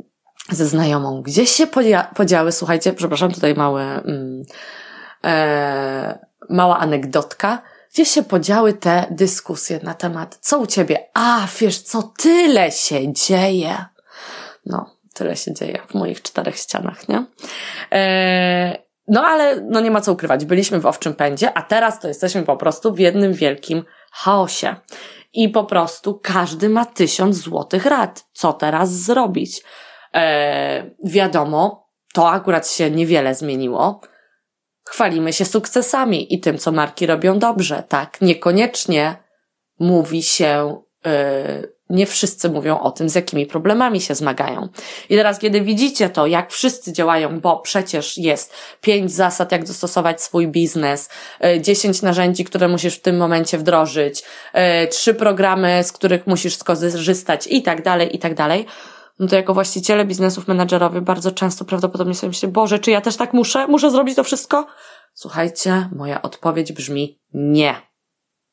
[0.51, 1.23] ze znajomą.
[1.23, 4.42] Gdzie się podzia podziały, słuchajcie, przepraszam, tutaj małe, mm,
[5.25, 6.18] e,
[6.49, 7.62] mała anegdotka.
[7.94, 10.99] Gdzie się podziały te dyskusje na temat, co u ciebie?
[11.14, 13.85] A, wiesz, co tyle się dzieje.
[14.66, 17.25] No, tyle się dzieje w moich czterech ścianach, nie?
[17.92, 20.44] E, no ale, no nie ma co ukrywać.
[20.44, 24.77] Byliśmy w owczym pędzie, a teraz to jesteśmy po prostu w jednym wielkim chaosie
[25.33, 28.27] i po prostu każdy ma tysiąc złotych rad.
[28.33, 29.62] Co teraz zrobić?
[30.14, 34.01] E, wiadomo, to akurat się niewiele zmieniło.
[34.85, 38.20] Chwalimy się sukcesami i tym, co marki robią dobrze, tak?
[38.20, 39.16] Niekoniecznie
[39.79, 44.68] mówi się, yy, nie wszyscy mówią o tym, z jakimi problemami się zmagają.
[45.09, 50.22] I teraz, kiedy widzicie to, jak wszyscy działają, bo przecież jest pięć zasad, jak dostosować
[50.22, 51.09] swój biznes,
[51.44, 54.22] e, dziesięć narzędzi, które musisz w tym momencie wdrożyć,
[54.53, 58.66] e, trzy programy, z których musisz skorzystać i tak dalej, i tak dalej,
[59.18, 63.16] no to jako właściciele biznesów menadżerowie bardzo często prawdopodobnie sobie myślę, Boże, czy ja też
[63.16, 63.66] tak muszę?
[63.66, 64.66] Muszę zrobić to wszystko?
[65.14, 67.74] Słuchajcie, moja odpowiedź brzmi nie.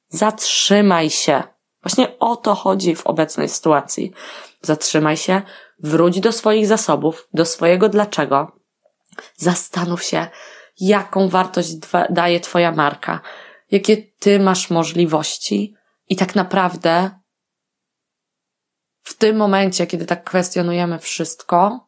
[0.09, 1.43] Zatrzymaj się.
[1.87, 4.11] Właśnie o to chodzi w obecnej sytuacji.
[4.61, 5.41] Zatrzymaj się,
[5.79, 8.59] wróć do swoich zasobów, do swojego dlaczego.
[9.35, 10.27] Zastanów się,
[10.79, 11.75] jaką wartość
[12.09, 13.21] daje Twoja marka,
[13.71, 15.75] jakie ty masz możliwości
[16.09, 17.19] i tak naprawdę
[19.03, 21.87] w tym momencie, kiedy tak kwestionujemy wszystko,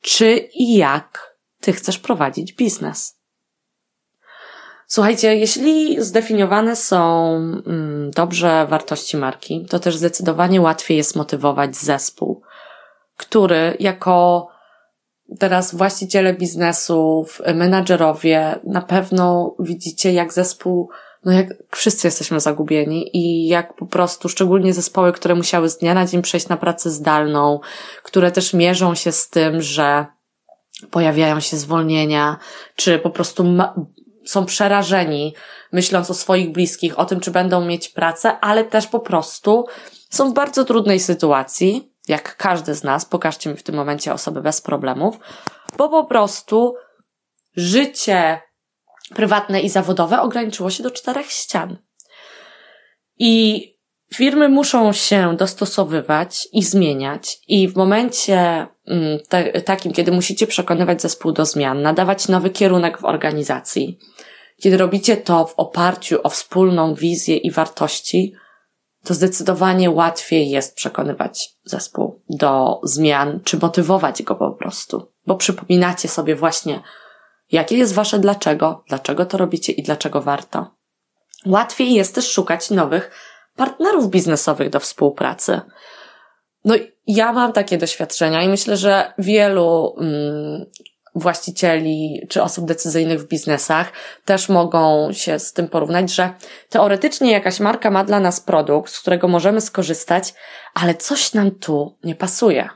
[0.00, 3.21] czy i jak ty chcesz prowadzić biznes.
[4.94, 12.42] Słuchajcie, jeśli zdefiniowane są mm, dobrze wartości marki, to też zdecydowanie łatwiej jest motywować zespół,
[13.16, 14.48] który jako
[15.38, 20.90] teraz właściciele biznesów, menadżerowie, na pewno widzicie, jak zespół,
[21.24, 25.94] no jak wszyscy jesteśmy zagubieni i jak po prostu, szczególnie zespoły, które musiały z dnia
[25.94, 27.60] na dzień przejść na pracę zdalną,
[28.02, 30.06] które też mierzą się z tym, że
[30.90, 32.36] pojawiają się zwolnienia,
[32.76, 33.74] czy po prostu ma-
[34.24, 35.34] są przerażeni,
[35.72, 39.66] myśląc o swoich bliskich, o tym, czy będą mieć pracę, ale też po prostu
[40.10, 44.42] są w bardzo trudnej sytuacji, jak każdy z nas, pokażcie mi w tym momencie osoby
[44.42, 45.16] bez problemów,
[45.76, 46.74] bo po prostu
[47.56, 48.40] życie
[49.14, 51.78] prywatne i zawodowe ograniczyło się do czterech ścian.
[53.18, 53.66] I
[54.14, 59.18] firmy muszą się dostosowywać i zmieniać, i w momencie mm,
[59.64, 63.98] takim, kiedy musicie przekonywać zespół do zmian, nadawać nowy kierunek w organizacji,
[64.62, 68.34] kiedy robicie to w oparciu o wspólną wizję i wartości,
[69.04, 76.08] to zdecydowanie łatwiej jest przekonywać zespół do zmian, czy motywować go po prostu, bo przypominacie
[76.08, 76.80] sobie właśnie,
[77.52, 80.74] jakie jest wasze dlaczego, dlaczego to robicie i dlaczego warto.
[81.46, 83.10] Łatwiej jest też szukać nowych
[83.56, 85.60] partnerów biznesowych do współpracy.
[86.64, 86.74] No,
[87.06, 90.66] ja mam takie doświadczenia i myślę, że wielu mm,
[91.14, 93.92] właścicieli czy osób decyzyjnych w biznesach
[94.24, 96.30] też mogą się z tym porównać, że
[96.68, 100.34] teoretycznie jakaś marka ma dla nas produkt, z którego możemy skorzystać,
[100.74, 102.68] ale coś nam tu nie pasuje.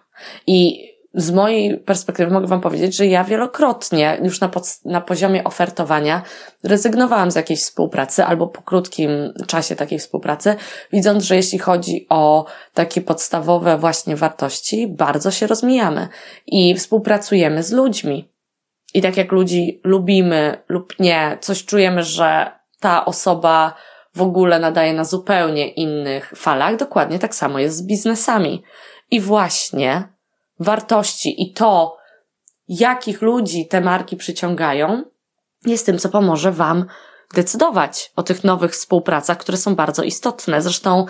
[0.46, 5.44] I z mojej perspektywy mogę Wam powiedzieć, że ja wielokrotnie już na, pod, na poziomie
[5.44, 6.22] ofertowania
[6.64, 9.11] rezygnowałam z jakiejś współpracy albo po krótkim
[9.46, 10.57] czasie takiej współpracy,
[10.92, 16.09] widząc, że jeśli chodzi o takie podstawowe właśnie wartości, bardzo się rozmijamy
[16.46, 18.33] i współpracujemy z ludźmi.
[18.94, 23.74] I tak jak ludzi lubimy lub nie, coś czujemy, że ta osoba
[24.14, 28.62] w ogóle nadaje na zupełnie innych falach, dokładnie tak samo jest z biznesami.
[29.11, 30.15] I właśnie
[30.61, 31.97] wartości i to,
[32.69, 35.05] jakich ludzi te marki przyciągają,
[35.66, 36.87] jest tym, co pomoże Wam
[37.35, 40.62] decydować o tych nowych współpracach, które są bardzo istotne.
[40.62, 41.07] Zresztą,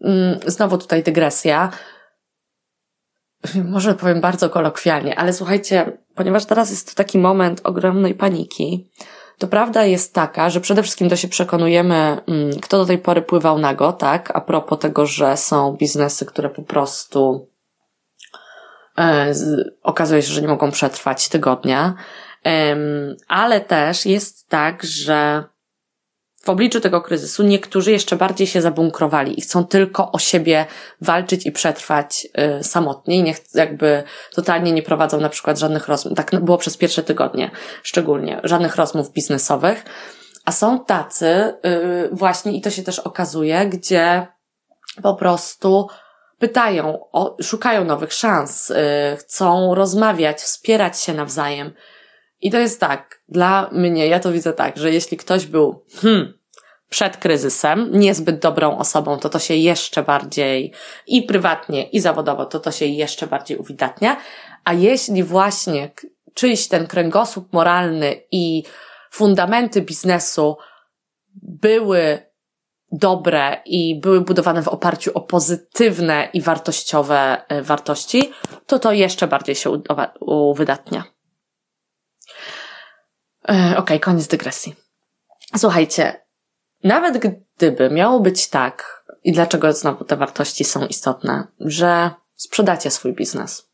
[0.00, 1.70] mm, znowu tutaj dygresja.
[3.64, 8.90] Może powiem bardzo kolokwialnie, ale słuchajcie, ponieważ teraz jest to taki moment ogromnej paniki,
[9.38, 13.22] to prawda jest taka, że przede wszystkim to się przekonujemy, mm, kto do tej pory
[13.22, 14.30] pływał nago, tak?
[14.36, 17.48] A propos tego, że są biznesy, które po prostu
[19.82, 21.94] okazuje się, że nie mogą przetrwać tygodnia.
[23.28, 25.44] Ale też jest tak, że
[26.48, 30.66] w obliczu tego kryzysu niektórzy jeszcze bardziej się zabunkrowali i chcą tylko o siebie
[31.00, 32.26] walczyć i przetrwać
[32.60, 34.02] y, samotnie i nie jakby
[34.34, 36.16] totalnie nie prowadzą na przykład żadnych rozmów.
[36.16, 37.50] Tak było przez pierwsze tygodnie
[37.82, 39.84] szczególnie, żadnych rozmów biznesowych.
[40.44, 44.26] A są tacy y, właśnie i to się też okazuje, gdzie
[45.02, 45.88] po prostu
[46.38, 51.72] pytają, o, szukają nowych szans, yy, chcą rozmawiać, wspierać się nawzajem.
[52.40, 56.38] I to jest tak, dla mnie, ja to widzę tak, że jeśli ktoś był, hmm,
[56.88, 60.72] przed kryzysem, niezbyt dobrą osobą, to to się jeszcze bardziej
[61.06, 64.16] i prywatnie, i zawodowo, to to się jeszcze bardziej uwidatnia.
[64.64, 65.90] A jeśli właśnie
[66.34, 68.62] czyjś ten kręgosłup moralny i
[69.10, 70.56] fundamenty biznesu
[71.42, 72.27] były
[72.92, 78.32] dobre i były budowane w oparciu o pozytywne i wartościowe e, wartości,
[78.66, 79.82] to to jeszcze bardziej się
[80.20, 81.04] uwydatnia.
[83.48, 84.74] E, okej, okay, koniec dygresji.
[85.56, 86.26] Słuchajcie,
[86.84, 93.12] nawet gdyby miało być tak, i dlaczego znowu te wartości są istotne, że sprzedacie swój
[93.12, 93.70] biznes,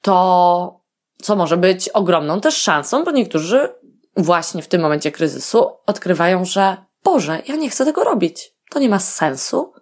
[0.00, 0.82] to
[1.22, 3.74] co może być ogromną też szansą, bo niektórzy
[4.16, 8.54] właśnie w tym momencie kryzysu odkrywają, że Boże, ja nie chcę tego robić.
[8.70, 9.72] To nie ma sensu.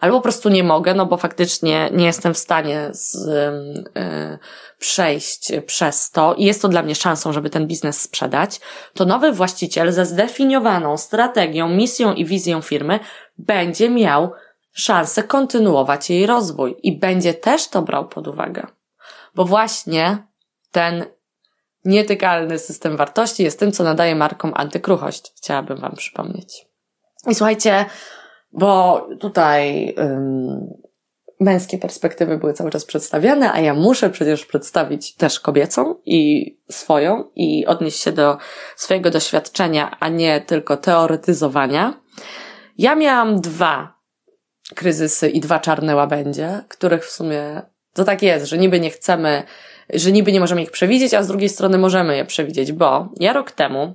[0.00, 3.26] Albo po prostu nie mogę, no bo faktycznie nie jestem w stanie z,
[3.94, 4.38] yy,
[4.78, 8.60] przejść przez to i jest to dla mnie szansą, żeby ten biznes sprzedać,
[8.94, 13.00] to nowy właściciel ze zdefiniowaną strategią, misją i wizją firmy
[13.38, 14.32] będzie miał
[14.72, 18.66] szansę kontynuować jej rozwój i będzie też to brał pod uwagę.
[19.34, 20.26] Bo właśnie
[20.72, 21.04] ten
[21.84, 25.32] nietykalny system wartości jest tym, co nadaje markom antykruchość.
[25.36, 26.66] Chciałabym Wam przypomnieć.
[27.28, 27.84] I słuchajcie,
[28.52, 30.66] bo tutaj ym,
[31.40, 37.24] męskie perspektywy były cały czas przedstawiane, a ja muszę przecież przedstawić też kobiecą i swoją
[37.34, 38.36] i odnieść się do
[38.76, 42.00] swojego doświadczenia, a nie tylko teoretyzowania.
[42.78, 43.94] Ja miałam dwa
[44.74, 47.62] kryzysy i dwa czarne łabędzie, których w sumie
[47.94, 49.42] to tak jest, że niby nie chcemy,
[49.94, 53.32] że niby nie możemy ich przewidzieć, a z drugiej strony możemy je przewidzieć, bo ja
[53.32, 53.94] rok temu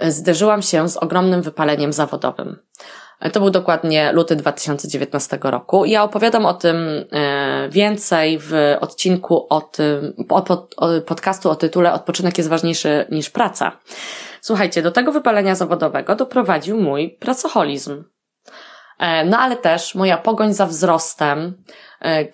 [0.00, 2.58] zderzyłam się z ogromnym wypaleniem zawodowym.
[3.32, 5.84] To był dokładnie luty 2019 roku.
[5.84, 6.76] Ja opowiadam o tym
[7.12, 10.14] e, więcej w odcinku o tym,
[11.06, 13.72] podcastu o tytule Odpoczynek jest ważniejszy niż praca.
[14.40, 18.04] Słuchajcie, do tego wypalenia zawodowego doprowadził mój pracoholizm.
[18.98, 21.62] E, no ale też moja pogoń za wzrostem,
[22.00, 22.24] e,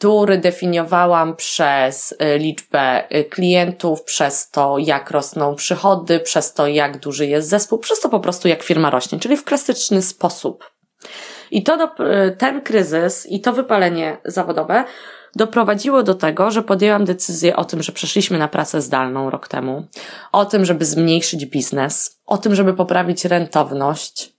[0.00, 6.98] który definiowałam przez y, liczbę y, klientów, przez to, jak rosną przychody, przez to, jak
[6.98, 10.70] duży jest zespół, przez to po prostu, jak firma rośnie, czyli w klasyczny sposób.
[11.50, 14.84] I to, y, ten kryzys i to wypalenie zawodowe
[15.36, 19.86] doprowadziło do tego, że podjęłam decyzję o tym, że przeszliśmy na pracę zdalną rok temu,
[20.32, 24.32] o tym, żeby zmniejszyć biznes, o tym, żeby poprawić rentowność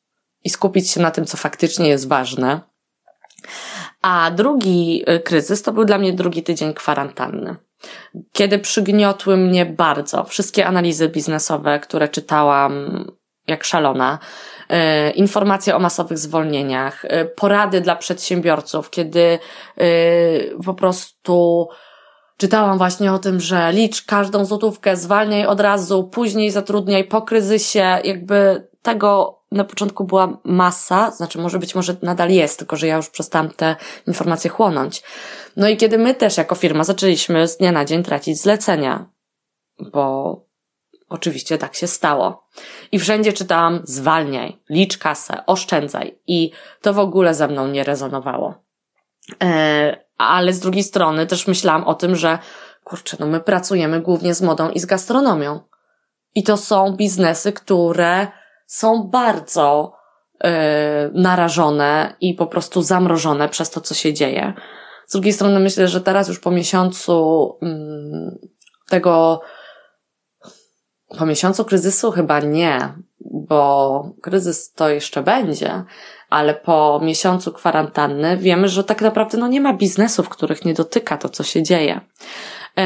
[0.44, 2.72] i skupić się na tym, co faktycznie jest ważne.
[4.02, 7.56] A drugi y, kryzys to był dla mnie drugi tydzień kwarantanny.
[8.32, 13.06] Kiedy przygniotły mnie bardzo wszystkie analizy biznesowe, które czytałam
[13.48, 14.20] jak szalona,
[14.72, 19.40] y, informacje o masowych zwolnieniach, y, porady dla przedsiębiorców, kiedy
[20.66, 21.68] po prostu
[22.38, 28.00] czytałam właśnie o tym, że licz każdą złotówkę, zwalniaj od razu, później zatrudniaj po kryzysie,
[28.04, 32.96] jakby tego na początku była masa, znaczy może być może nadal jest, tylko że ja
[32.96, 33.76] już przestałam te
[34.08, 35.04] informacje chłonąć.
[35.58, 39.10] No i kiedy my też jako firma zaczęliśmy z dnia na dzień tracić zlecenia,
[39.80, 40.36] bo
[41.10, 42.48] oczywiście tak się stało.
[42.92, 48.64] I wszędzie czytałam zwalniaj, licz kasę, oszczędzaj i to w ogóle ze mną nie rezonowało.
[49.44, 52.40] E, ale z drugiej strony też myślałam o tym, że
[52.84, 55.60] kurczę, no my pracujemy głównie z modą i z gastronomią.
[56.36, 58.28] I to są biznesy, które
[58.72, 59.94] są bardzo
[60.44, 60.50] yy,
[61.14, 64.54] narażone i po prostu zamrożone przez to, co się dzieje.
[65.08, 68.50] Z drugiej strony myślę, że teraz już po miesiącu yy,
[68.90, 69.42] tego,
[71.18, 75.84] po miesiącu kryzysu chyba nie, bo kryzys to jeszcze będzie,
[76.30, 81.18] ale po miesiącu kwarantanny wiemy, że tak naprawdę no nie ma biznesów, których nie dotyka
[81.18, 82.02] to, co się dzieje.
[82.78, 82.84] Yy,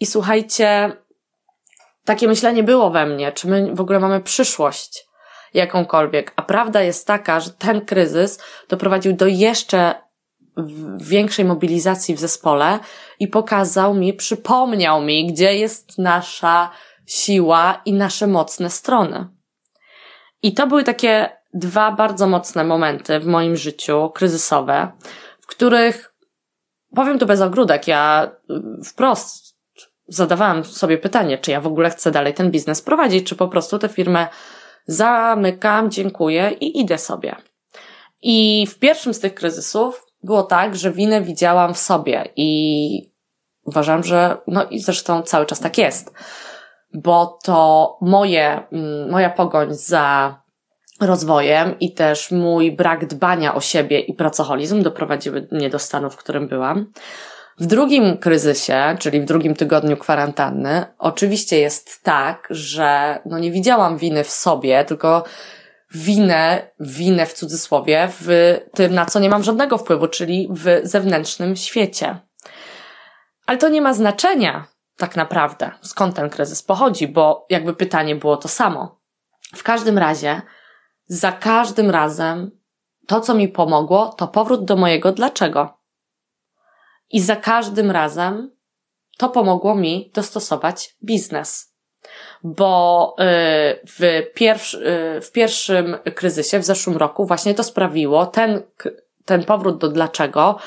[0.00, 0.92] I słuchajcie,
[2.04, 5.13] takie myślenie było we mnie, czy my w ogóle mamy przyszłość
[5.54, 6.32] jakąkolwiek.
[6.36, 9.94] A prawda jest taka, że ten kryzys doprowadził do jeszcze
[10.96, 12.78] większej mobilizacji w zespole
[13.20, 16.70] i pokazał mi, przypomniał mi, gdzie jest nasza
[17.06, 19.28] siła i nasze mocne strony.
[20.42, 24.92] I to były takie dwa bardzo mocne momenty w moim życiu, kryzysowe,
[25.40, 26.14] w których,
[26.94, 28.30] powiem to bez ogródek, ja
[28.84, 29.56] wprost
[30.08, 33.78] zadawałam sobie pytanie, czy ja w ogóle chcę dalej ten biznes prowadzić, czy po prostu
[33.78, 34.28] tę firmę
[34.86, 37.36] zamykam, dziękuję i idę sobie.
[38.22, 43.10] I w pierwszym z tych kryzysów było tak, że winę widziałam w sobie i
[43.64, 46.12] uważam, że, no i zresztą cały czas tak jest,
[46.94, 50.36] bo to moje, mm, moja pogoń za
[51.00, 56.16] rozwojem i też mój brak dbania o siebie i pracoholizm doprowadziły mnie do stanu, w
[56.16, 56.86] którym byłam.
[57.58, 63.98] W drugim kryzysie, czyli w drugim tygodniu kwarantanny, oczywiście jest tak, że no nie widziałam
[63.98, 65.24] winy w sobie, tylko
[65.90, 71.56] winę, winę w cudzysłowie, w tym, na co nie mam żadnego wpływu, czyli w zewnętrznym
[71.56, 72.18] świecie.
[73.46, 78.36] Ale to nie ma znaczenia, tak naprawdę, skąd ten kryzys pochodzi, bo jakby pytanie było
[78.36, 79.00] to samo.
[79.54, 80.42] W każdym razie,
[81.06, 82.50] za każdym razem,
[83.06, 85.83] to, co mi pomogło, to powrót do mojego dlaczego.
[87.14, 88.50] I za każdym razem
[89.18, 91.74] to pomogło mi dostosować biznes.
[92.44, 93.24] Bo y,
[93.86, 98.62] w, pierwsz, y, w pierwszym kryzysie, w zeszłym roku, właśnie to sprawiło, ten,
[99.24, 100.58] ten powrót do dlaczego,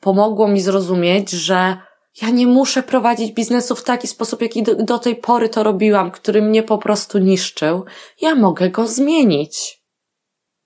[0.00, 1.76] pomogło mi zrozumieć, że
[2.22, 6.10] ja nie muszę prowadzić biznesu w taki sposób, jaki do, do tej pory to robiłam,
[6.10, 7.84] który mnie po prostu niszczył.
[8.20, 9.82] Ja mogę go zmienić.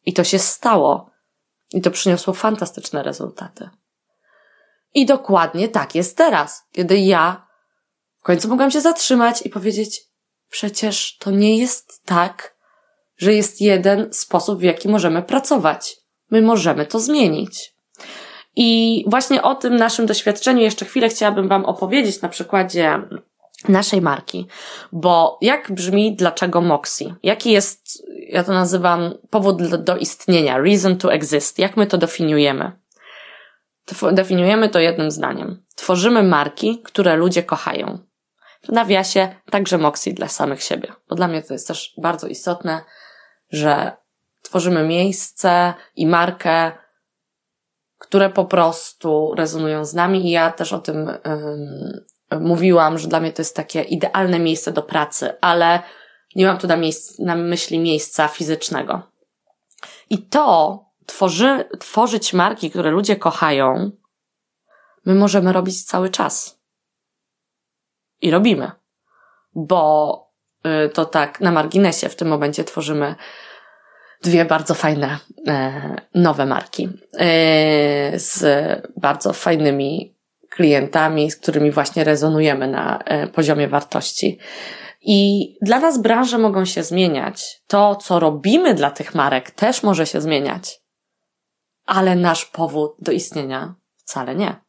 [0.07, 1.11] I to się stało.
[1.73, 3.69] I to przyniosło fantastyczne rezultaty.
[4.95, 7.47] I dokładnie tak jest teraz, kiedy ja
[8.17, 10.01] w końcu mogłam się zatrzymać i powiedzieć,
[10.51, 12.57] przecież to nie jest tak,
[13.17, 15.97] że jest jeden sposób, w jaki możemy pracować.
[16.31, 17.75] My możemy to zmienić.
[18.57, 23.03] I właśnie o tym naszym doświadczeniu jeszcze chwilę chciałabym Wam opowiedzieć na przykładzie
[23.69, 24.47] naszej marki.
[24.93, 27.15] Bo jak brzmi dlaczego Moxie?
[27.23, 31.59] Jaki jest, ja to nazywam powód do istnienia, reason to exist?
[31.59, 32.84] Jak my to definiujemy?
[34.13, 35.65] Definiujemy to jednym zdaniem.
[35.75, 37.99] Tworzymy marki, które ludzie kochają.
[38.63, 40.93] W nawiasie także Moxie dla samych siebie.
[41.09, 42.81] Bo dla mnie to jest też bardzo istotne,
[43.51, 43.93] że
[44.43, 46.73] tworzymy miejsce i markę,
[47.99, 51.11] które po prostu rezonują z nami i ja też o tym
[52.41, 55.83] mówiłam, że dla mnie to jest takie idealne miejsce do pracy, ale
[56.35, 59.03] nie mam tu na, miejsc, na myśli miejsca fizycznego.
[60.11, 63.91] I to tworzy, tworzyć marki, które ludzie kochają,
[65.05, 66.61] my możemy robić cały czas.
[68.21, 68.71] I robimy.
[69.55, 70.33] Bo
[70.87, 73.15] y, to tak na marginesie w tym momencie tworzymy
[74.25, 76.89] dwie bardzo fajne e, nowe marki
[77.19, 78.43] e, z
[78.97, 80.15] bardzo fajnymi
[80.51, 84.39] klientami, z którymi właśnie rezonujemy na e, poziomie wartości.
[85.01, 87.63] I dla nas branże mogą się zmieniać.
[87.67, 90.84] To, co robimy dla tych marek, też może się zmieniać.
[91.87, 94.65] Ale nasz powód do istnienia wcale nie.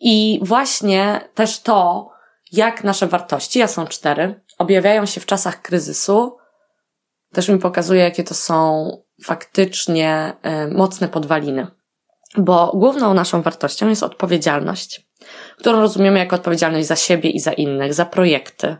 [0.00, 2.10] I właśnie też to,
[2.52, 6.36] jak nasze wartości, a są cztery, objawiają się w czasach kryzysu,
[7.32, 8.90] też mi pokazuje, jakie to są
[9.24, 11.66] faktycznie y, mocne podwaliny.
[12.36, 15.08] Bo główną naszą wartością jest odpowiedzialność,
[15.58, 18.76] którą rozumiemy jako odpowiedzialność za siebie i za innych, za projekty,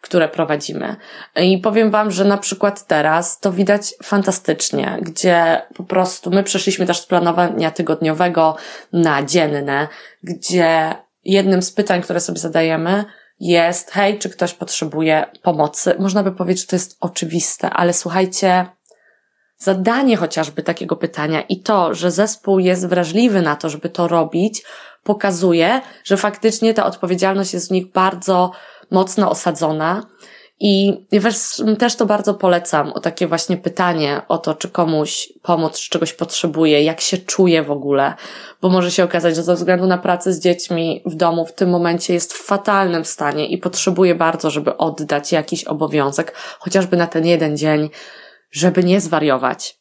[0.00, 0.96] które prowadzimy.
[1.36, 6.86] I powiem Wam, że na przykład teraz to widać fantastycznie, gdzie po prostu my przeszliśmy
[6.86, 8.56] też z planowania tygodniowego
[8.92, 9.88] na dzienne,
[10.22, 10.94] gdzie
[11.24, 13.04] jednym z pytań, które sobie zadajemy,
[13.40, 15.94] jest, hej, czy ktoś potrzebuje pomocy?
[15.98, 18.66] Można by powiedzieć, że to jest oczywiste, ale słuchajcie,
[19.58, 24.64] zadanie chociażby takiego pytania i to, że zespół jest wrażliwy na to, żeby to robić,
[25.02, 28.50] pokazuje, że faktycznie ta odpowiedzialność jest w nich bardzo
[28.90, 30.06] mocno osadzona.
[30.60, 31.06] I
[31.78, 36.12] też to bardzo polecam o takie właśnie pytanie o to, czy komuś pomóc, czy czegoś
[36.12, 38.14] potrzebuje, jak się czuje w ogóle,
[38.60, 41.70] bo może się okazać, że ze względu na pracę z dziećmi w domu w tym
[41.70, 47.26] momencie jest w fatalnym stanie i potrzebuje bardzo, żeby oddać jakiś obowiązek, chociażby na ten
[47.26, 47.90] jeden dzień,
[48.50, 49.78] żeby nie zwariować.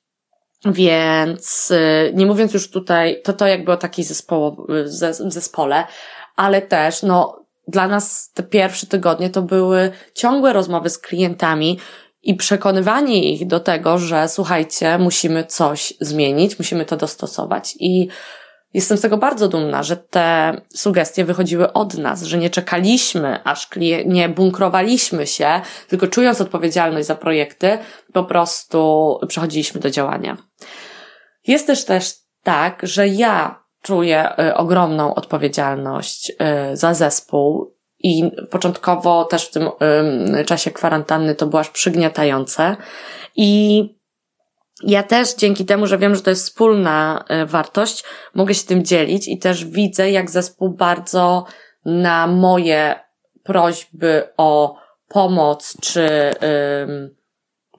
[0.65, 4.67] Więc y, nie mówiąc już tutaj, to to jakby o takiej zespoło,
[5.27, 5.83] zespole,
[6.35, 11.79] ale też, no, dla nas te pierwsze tygodnie to były ciągłe rozmowy z klientami
[12.23, 17.75] i przekonywanie ich do tego, że słuchajcie, musimy coś zmienić, musimy to dostosować.
[17.79, 18.07] I
[18.73, 23.69] jestem z tego bardzo dumna, że te sugestie wychodziły od nas, że nie czekaliśmy, aż
[24.05, 27.77] nie bunkrowaliśmy się, tylko czując odpowiedzialność za projekty,
[28.13, 30.37] po prostu przechodziliśmy do działania.
[31.47, 32.13] Jest też też
[32.43, 36.35] tak, że ja czuję y, ogromną odpowiedzialność y,
[36.75, 39.69] za zespół i początkowo też w tym
[40.45, 42.75] czasie kwarantanny to było aż przygniatające
[43.35, 43.81] i
[44.83, 48.83] ja też dzięki temu, że wiem, że to jest wspólna y, wartość, mogę się tym
[48.83, 51.45] dzielić i też widzę, jak zespół bardzo
[51.85, 52.95] na moje
[53.43, 54.75] prośby o
[55.07, 56.31] pomoc czy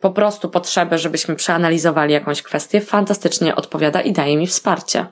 [0.01, 5.07] po prostu potrzebę, żebyśmy przeanalizowali jakąś kwestię, fantastycznie odpowiada i daje mi wsparcie.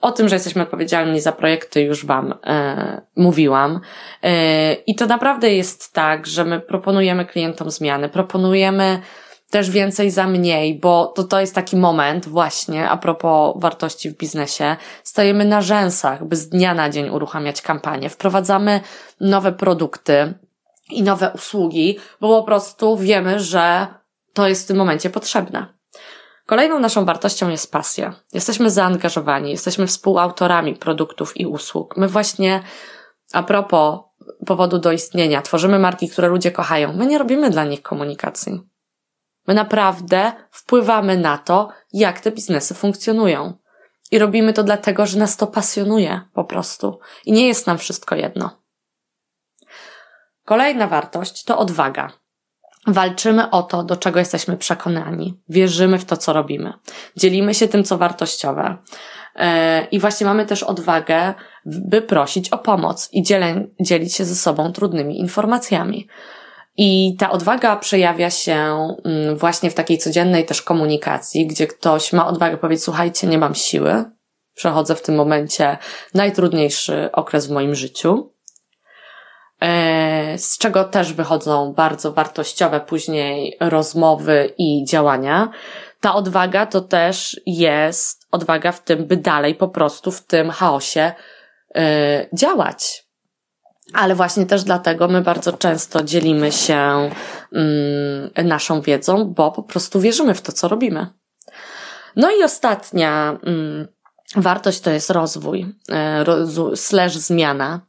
[0.00, 3.80] O tym, że jesteśmy odpowiedzialni za projekty, już Wam e, mówiłam.
[4.22, 9.00] E, I to naprawdę jest tak, że my proponujemy klientom zmiany, proponujemy
[9.50, 14.16] też więcej za mniej, bo to, to jest taki moment właśnie, a propos wartości w
[14.16, 18.10] biznesie, stajemy na rzęsach, by z dnia na dzień uruchamiać kampanię.
[18.10, 18.80] Wprowadzamy
[19.20, 20.34] nowe produkty
[20.90, 23.86] i nowe usługi, bo po prostu wiemy, że
[24.34, 25.77] to jest w tym momencie potrzebne.
[26.48, 28.14] Kolejną naszą wartością jest pasja.
[28.32, 31.96] Jesteśmy zaangażowani, jesteśmy współautorami produktów i usług.
[31.96, 32.62] My właśnie,
[33.32, 34.00] a propos
[34.46, 36.92] powodu do istnienia, tworzymy marki, które ludzie kochają.
[36.92, 38.60] My nie robimy dla nich komunikacji.
[39.46, 43.52] My naprawdę wpływamy na to, jak te biznesy funkcjonują.
[44.10, 47.00] I robimy to dlatego, że nas to pasjonuje po prostu.
[47.24, 48.62] I nie jest nam wszystko jedno.
[50.44, 52.12] Kolejna wartość to odwaga.
[52.86, 55.40] Walczymy o to, do czego jesteśmy przekonani.
[55.48, 56.72] Wierzymy w to, co robimy.
[57.16, 58.76] Dzielimy się tym, co wartościowe.
[59.36, 61.34] E, I właśnie mamy też odwagę,
[61.66, 63.22] by prosić o pomoc i
[63.80, 66.08] dzielić się ze sobą trudnymi informacjami.
[66.76, 68.54] I ta odwaga przejawia się
[69.04, 73.54] mm, właśnie w takiej codziennej też komunikacji, gdzie ktoś ma odwagę powiedzieć, słuchajcie, nie mam
[73.54, 74.04] siły,
[74.54, 75.78] przechodzę w tym momencie
[76.14, 78.32] najtrudniejszy okres w moim życiu.
[79.62, 85.48] E, z czego też wychodzą bardzo wartościowe później rozmowy i działania.
[86.00, 91.12] Ta odwaga to też jest odwaga w tym, by dalej po prostu w tym chaosie
[91.74, 93.08] e, działać.
[93.94, 97.10] Ale właśnie też dlatego my bardzo często dzielimy się
[97.52, 101.06] mm, naszą wiedzą, bo po prostu wierzymy w to, co robimy.
[102.16, 103.88] No i ostatnia mm,
[104.36, 106.24] Wartość to jest rozwój, e,
[106.74, 107.80] slash zmiana.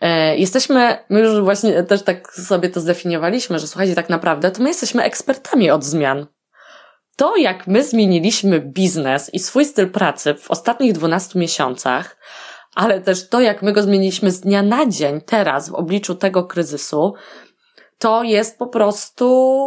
[0.00, 4.62] E, jesteśmy, my już właśnie też tak sobie to zdefiniowaliśmy, że słuchajcie, tak naprawdę to
[4.62, 6.26] my jesteśmy ekspertami od zmian.
[7.16, 12.16] To, jak my zmieniliśmy biznes i swój styl pracy w ostatnich 12 miesiącach,
[12.74, 16.44] ale też to, jak my go zmieniliśmy z dnia na dzień, teraz, w obliczu tego
[16.44, 17.14] kryzysu,
[17.98, 19.66] to jest po prostu,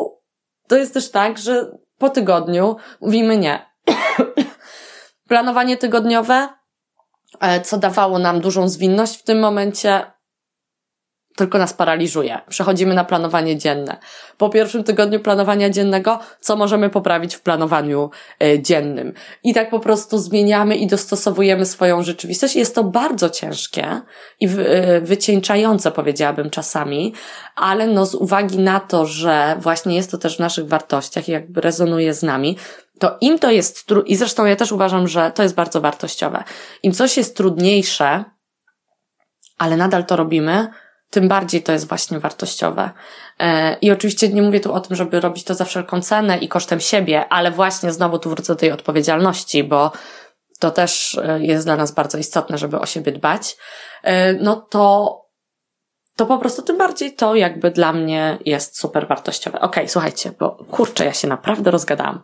[0.67, 3.65] to jest też tak, że po tygodniu mówimy nie.
[5.28, 6.49] Planowanie tygodniowe,
[7.39, 10.15] e, co dawało nam dużą zwinność w tym momencie,
[11.36, 12.41] tylko nas paraliżuje.
[12.49, 13.97] Przechodzimy na planowanie dzienne.
[14.38, 18.09] Po pierwszym tygodniu planowania dziennego, co możemy poprawić w planowaniu
[18.43, 19.13] y, dziennym?
[19.43, 22.55] I tak po prostu zmieniamy i dostosowujemy swoją rzeczywistość.
[22.55, 24.01] Jest to bardzo ciężkie
[24.39, 27.13] i y, wycieńczające, powiedziałabym czasami,
[27.55, 31.32] ale no z uwagi na to, że właśnie jest to też w naszych wartościach i
[31.32, 32.57] jakby rezonuje z nami,
[33.00, 36.43] to im to jest, i zresztą ja też uważam, że to jest bardzo wartościowe.
[36.84, 38.24] Im coś jest trudniejsze,
[39.58, 40.68] ale nadal to robimy,
[41.10, 42.91] tym bardziej to jest właśnie wartościowe.
[43.39, 46.48] E, I oczywiście nie mówię tu o tym, żeby robić to za wszelką cenę i
[46.48, 49.91] kosztem siebie, ale właśnie znowu tu wrócę do tej odpowiedzialności, bo
[50.60, 53.58] to też e, jest dla nas bardzo istotne, żeby o siebie dbać.
[54.04, 55.16] E, no to,
[56.16, 59.58] to po prostu tym bardziej to jakby dla mnie jest super wartościowe.
[59.58, 62.22] Okej, okay, słuchajcie, bo kurczę, ja się naprawdę rozgadałam.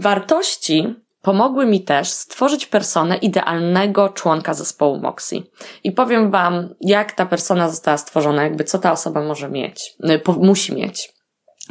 [0.00, 5.42] Wartości Pomogły mi też stworzyć personę idealnego członka zespołu Moxie.
[5.84, 10.20] I powiem Wam, jak ta persona została stworzona, jakby co ta osoba może mieć, y,
[10.38, 11.12] musi mieć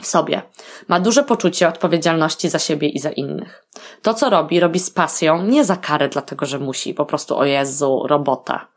[0.02, 0.42] w sobie.
[0.88, 3.66] Ma duże poczucie odpowiedzialności za siebie i za innych.
[4.02, 7.46] To, co robi, robi z pasją, nie za karę, dlatego że musi, po prostu o
[7.46, 8.68] Jezu, robota.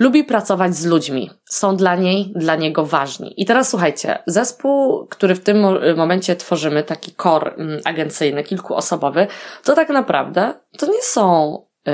[0.00, 1.30] Lubi pracować z ludźmi.
[1.44, 3.34] Są dla niej, dla niego ważni.
[3.42, 9.26] I teraz słuchajcie, zespół, który w tym momencie tworzymy, taki kor mm, agencyjny, kilkuosobowy,
[9.64, 11.92] to tak naprawdę to nie są, y,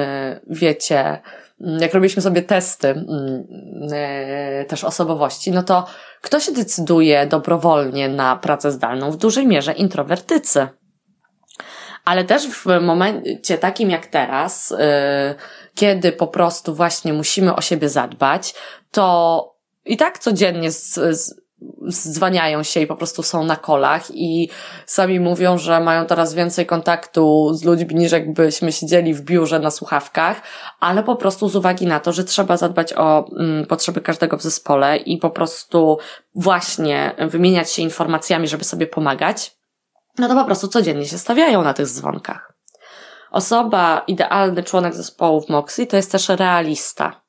[0.50, 1.22] wiecie,
[1.60, 3.06] mm, jak robiliśmy sobie testy mm,
[4.62, 5.86] y, też osobowości, no to
[6.22, 9.10] kto się decyduje dobrowolnie na pracę zdalną?
[9.10, 10.68] W dużej mierze introwertycy.
[12.06, 14.76] Ale też w momencie takim jak teraz, y,
[15.74, 18.54] kiedy po prostu właśnie musimy o siebie zadbać,
[18.90, 21.34] to i tak codziennie z, z
[22.62, 24.48] się i po prostu są na kolach i
[24.86, 29.70] sami mówią, że mają teraz więcej kontaktu z ludźmi niż jakbyśmy siedzieli w biurze na
[29.70, 30.42] słuchawkach,
[30.80, 34.42] ale po prostu z uwagi na to, że trzeba zadbać o mm, potrzeby każdego w
[34.42, 35.98] zespole i po prostu
[36.34, 39.55] właśnie wymieniać się informacjami, żeby sobie pomagać,
[40.18, 42.52] no to po prostu codziennie się stawiają na tych dzwonkach.
[43.30, 47.20] Osoba, idealny członek zespołu w Moxie to jest też realista.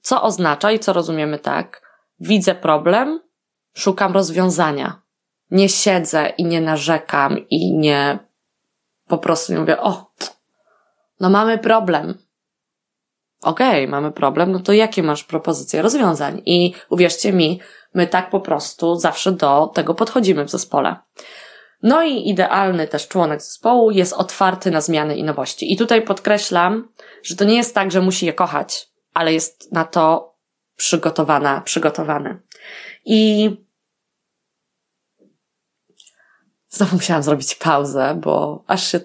[0.00, 1.82] Co oznacza i co rozumiemy tak?
[2.20, 3.20] Widzę problem,
[3.74, 5.02] szukam rozwiązania.
[5.50, 8.18] Nie siedzę i nie narzekam i nie
[9.08, 10.10] po prostu nie mówię, o,
[11.20, 12.18] no mamy problem.
[13.42, 16.42] Okej, okay, mamy problem, no to jakie masz propozycje rozwiązań?
[16.46, 17.60] I uwierzcie mi,
[17.94, 20.96] my tak po prostu zawsze do tego podchodzimy w zespole.
[21.82, 25.72] No i idealny też członek zespołu jest otwarty na zmiany i nowości.
[25.72, 26.88] I tutaj podkreślam,
[27.22, 30.34] że to nie jest tak, że musi je kochać, ale jest na to
[30.76, 32.42] przygotowana, przygotowany.
[33.04, 33.50] I
[36.68, 39.00] znowu musiałam zrobić pauzę, bo aż się,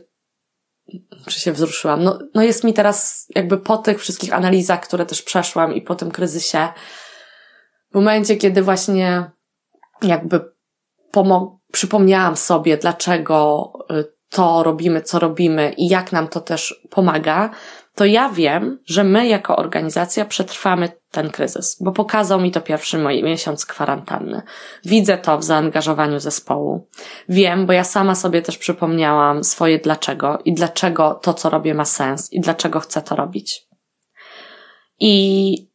[1.28, 2.03] czy się wzruszyłam.
[2.03, 5.95] No, no jest mi teraz jakby po tych wszystkich analizach, które też przeszłam i po
[5.95, 6.67] tym kryzysie,
[7.91, 9.32] w momencie, kiedy właśnie
[10.01, 10.53] jakby
[11.11, 17.49] pomog, przypomniałam sobie, dlaczego y, to robimy, co robimy i jak nam to też pomaga,
[17.95, 22.97] to ja wiem, że my jako organizacja przetrwamy ten kryzys, bo pokazał mi to pierwszy
[22.97, 24.41] mój miesiąc kwarantanny.
[24.86, 26.88] Widzę to w zaangażowaniu zespołu.
[27.30, 31.86] Wiem, bo ja sama sobie też przypomniałam swoje dlaczego i dlaczego to, co robię, ma
[31.86, 33.67] sens i dlaczego chcę to robić.
[34.99, 35.72] I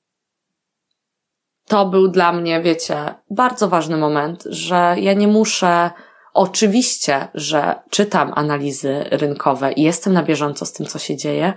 [1.68, 5.90] to był dla mnie, wiecie, bardzo ważny moment, że ja nie muszę
[6.38, 11.52] Oczywiście, że czytam analizy rynkowe i jestem na bieżąco z tym, co się dzieje,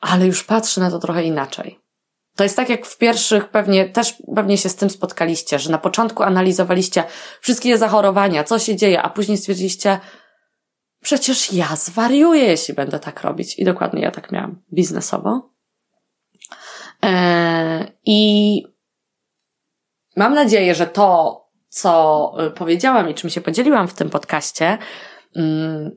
[0.00, 1.80] ale już patrzę na to trochę inaczej.
[2.36, 5.78] To jest tak jak w pierwszych, pewnie też pewnie się z tym spotkaliście, że na
[5.78, 7.04] początku analizowaliście
[7.40, 10.00] wszystkie zachorowania, co się dzieje, a później stwierdziliście,
[11.02, 13.58] przecież ja zwariuję, jeśli będę tak robić.
[13.58, 15.50] I dokładnie ja tak miałam biznesowo.
[17.02, 18.75] Eee, I
[20.16, 24.78] Mam nadzieję, że to, co y, powiedziałam i czym się podzieliłam w tym podcaście,
[25.36, 25.90] mm,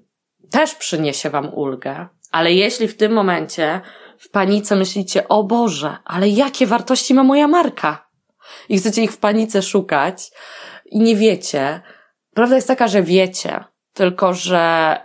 [0.51, 2.07] też przyniesie Wam ulgę.
[2.31, 3.81] Ale jeśli w tym momencie
[4.17, 8.09] w panice myślicie, o Boże, ale jakie wartości ma moja marka?
[8.69, 10.31] I chcecie ich w panice szukać
[10.85, 11.81] i nie wiecie.
[12.33, 13.63] Prawda jest taka, że wiecie,
[13.93, 14.95] tylko że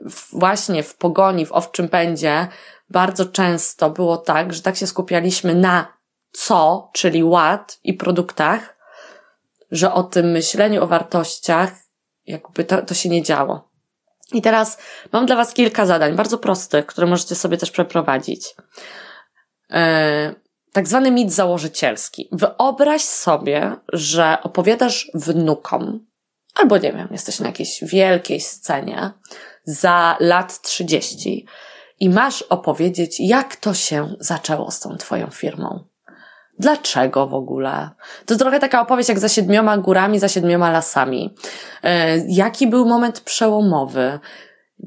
[0.00, 2.48] y, właśnie w pogoni, w owczym pędzie
[2.90, 5.99] bardzo często było tak, że tak się skupialiśmy na
[6.32, 8.76] co, czyli ład i produktach,
[9.70, 11.72] że o tym myśleniu o wartościach
[12.26, 13.70] jakby to, to się nie działo.
[14.32, 14.78] I teraz
[15.12, 18.54] mam dla Was kilka zadań, bardzo prostych, które możecie sobie też przeprowadzić.
[19.70, 20.34] E,
[20.72, 22.28] tak zwany mit założycielski.
[22.32, 26.06] Wyobraź sobie, że opowiadasz wnukom,
[26.54, 29.10] albo nie wiem, jesteś na jakiejś wielkiej scenie
[29.64, 31.46] za lat 30
[32.00, 35.84] i masz opowiedzieć, jak to się zaczęło z tą Twoją firmą.
[36.60, 37.90] Dlaczego w ogóle?
[38.26, 41.34] To trochę taka opowieść jak za siedmioma górami, za siedmioma lasami.
[41.82, 44.18] E, jaki był moment przełomowy?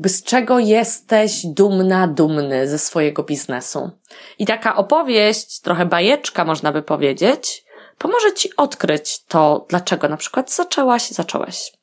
[0.05, 3.91] z czego jesteś dumna, dumny ze swojego biznesu?
[4.39, 7.65] I taka opowieść, trochę bajeczka można by powiedzieć,
[7.97, 11.82] pomoże Ci odkryć to, dlaczego na przykład zaczęłaś, zacząłeś.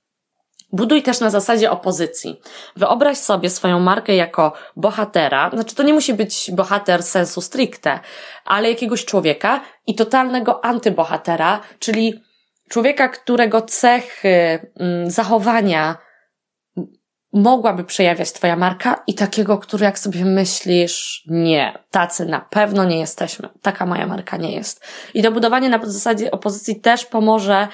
[0.72, 2.40] Buduj też na zasadzie opozycji.
[2.76, 8.00] Wyobraź sobie swoją markę jako bohatera, znaczy to nie musi być bohater sensu stricte,
[8.44, 12.22] ale jakiegoś człowieka i totalnego antybohatera, czyli
[12.68, 15.96] człowieka, którego cechy, mm, zachowania
[17.32, 22.98] mogłaby przejawiać Twoja marka i takiego, który jak sobie myślisz, nie, tacy na pewno nie
[22.98, 23.48] jesteśmy.
[23.62, 24.84] Taka moja marka nie jest.
[25.14, 27.68] I to budowanie na zasadzie opozycji też pomoże,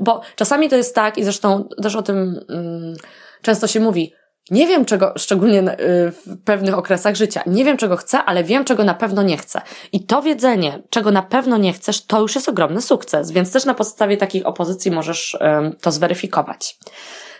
[0.00, 2.94] bo czasami to jest tak i zresztą też o tym um,
[3.42, 4.12] często się mówi,
[4.50, 5.76] nie wiem czego, szczególnie y,
[6.10, 9.60] w pewnych okresach życia, nie wiem czego chcę, ale wiem czego na pewno nie chcę.
[9.92, 13.64] I to wiedzenie, czego na pewno nie chcesz, to już jest ogromny sukces, więc też
[13.64, 16.78] na podstawie takich opozycji możesz um, to zweryfikować.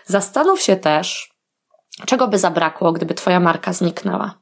[0.05, 1.30] Zastanów się też,
[2.05, 4.41] Czego by zabrakło, gdyby Twoja marka zniknęła?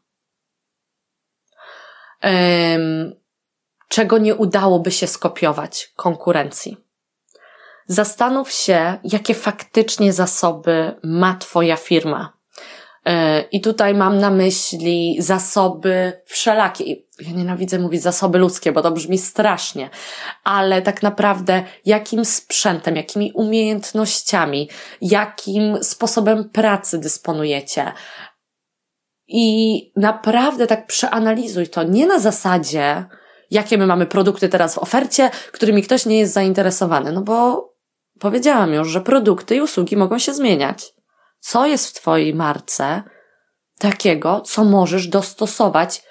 [3.87, 6.77] Czego nie udałoby się skopiować konkurencji?
[7.87, 12.33] Zastanów się, jakie faktycznie zasoby ma Twoja firma.
[13.05, 16.83] E, I tutaj mam na myśli zasoby wszelakie.
[17.19, 19.89] Ja nienawidzę mówić zasoby ludzkie, bo to brzmi strasznie,
[20.43, 24.69] ale tak naprawdę jakim sprzętem, jakimi umiejętnościami,
[25.01, 27.91] jakim sposobem pracy dysponujecie.
[29.27, 33.05] I naprawdę tak przeanalizuj to nie na zasadzie,
[33.51, 37.69] jakie my mamy produkty teraz w ofercie, którymi ktoś nie jest zainteresowany, no bo
[38.19, 40.93] powiedziałam już, że produkty i usługi mogą się zmieniać
[41.39, 43.03] co jest w Twojej marce
[43.79, 46.03] takiego, co możesz dostosować,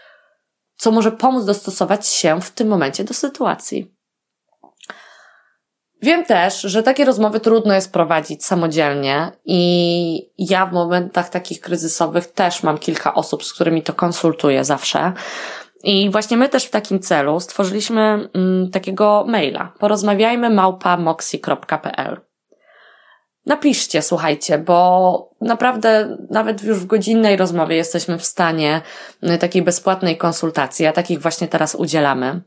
[0.79, 3.95] co może pomóc dostosować się w tym momencie do sytuacji.
[6.03, 12.27] Wiem też, że takie rozmowy trudno jest prowadzić samodzielnie i ja w momentach takich kryzysowych
[12.27, 15.13] też mam kilka osób, z którymi to konsultuję zawsze.
[15.85, 19.73] I właśnie my też w takim celu stworzyliśmy mm, takiego maila.
[19.79, 22.28] Porozmawiajmy małpa moxie.pl.
[23.49, 28.83] Napiszcie, słuchajcie, bo naprawdę nawet już w godzinnej rozmowie jesteśmy w stanie
[29.23, 32.41] y, takiej bezpłatnej konsultacji, a takich właśnie teraz udzielamy.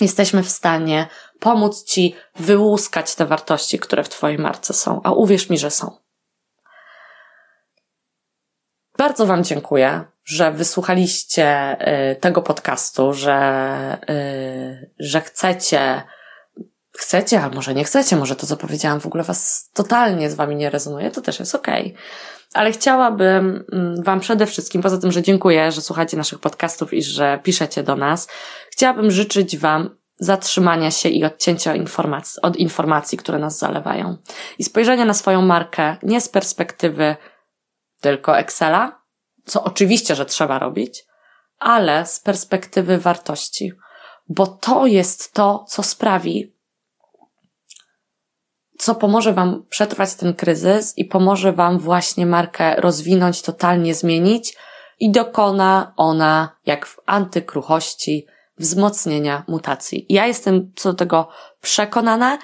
[0.00, 1.06] Jesteśmy w stanie
[1.40, 5.90] pomóc Ci wyłuskać te wartości, które w Twojej marce są, a uwierz mi, że są.
[8.98, 11.76] Bardzo Wam dziękuję, że wysłuchaliście
[12.12, 16.02] y, tego podcastu, że, y, że chcecie
[16.98, 20.56] chcecie, a może nie chcecie, może to, co powiedziałam, w ogóle was totalnie z wami
[20.56, 21.86] nie rezonuje, to też jest okej.
[21.86, 22.04] Okay.
[22.54, 27.02] Ale chciałabym mm, wam przede wszystkim, poza tym, że dziękuję, że słuchacie naszych podcastów i
[27.02, 28.28] że piszecie do nas,
[28.70, 34.16] chciałabym życzyć wam zatrzymania się i odcięcia informacji, od informacji, które nas zalewają.
[34.58, 37.16] I spojrzenia na swoją markę nie z perspektywy
[38.00, 39.02] tylko Excela,
[39.44, 41.04] co oczywiście, że trzeba robić,
[41.58, 43.72] ale z perspektywy wartości.
[44.28, 46.53] Bo to jest to, co sprawi,
[48.78, 54.56] co pomoże Wam przetrwać ten kryzys i pomoże Wam właśnie markę rozwinąć, totalnie zmienić
[55.00, 58.26] i dokona ona, jak w antykruchości,
[58.58, 60.06] wzmocnienia mutacji.
[60.08, 61.28] Ja jestem co do tego
[61.60, 62.38] przekonana.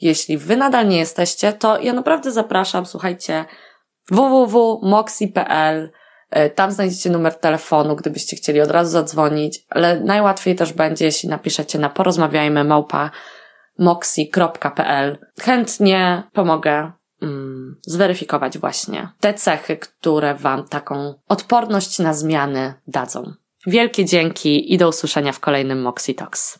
[0.00, 3.44] Jeśli Wy nadal nie jesteście, to ja naprawdę zapraszam, słuchajcie,
[4.10, 5.92] www.moxi.pl
[6.30, 11.28] e, tam znajdziecie numer telefonu, gdybyście chcieli od razu zadzwonić, ale najłatwiej też będzie, jeśli
[11.28, 13.10] napiszecie na porozmawiajmy małpa
[13.78, 15.18] moxi.pl.
[15.40, 23.32] Chętnie pomogę mm, zweryfikować właśnie te cechy, które Wam taką odporność na zmiany dadzą.
[23.66, 26.58] Wielkie dzięki i do usłyszenia w kolejnym Moxie Talks.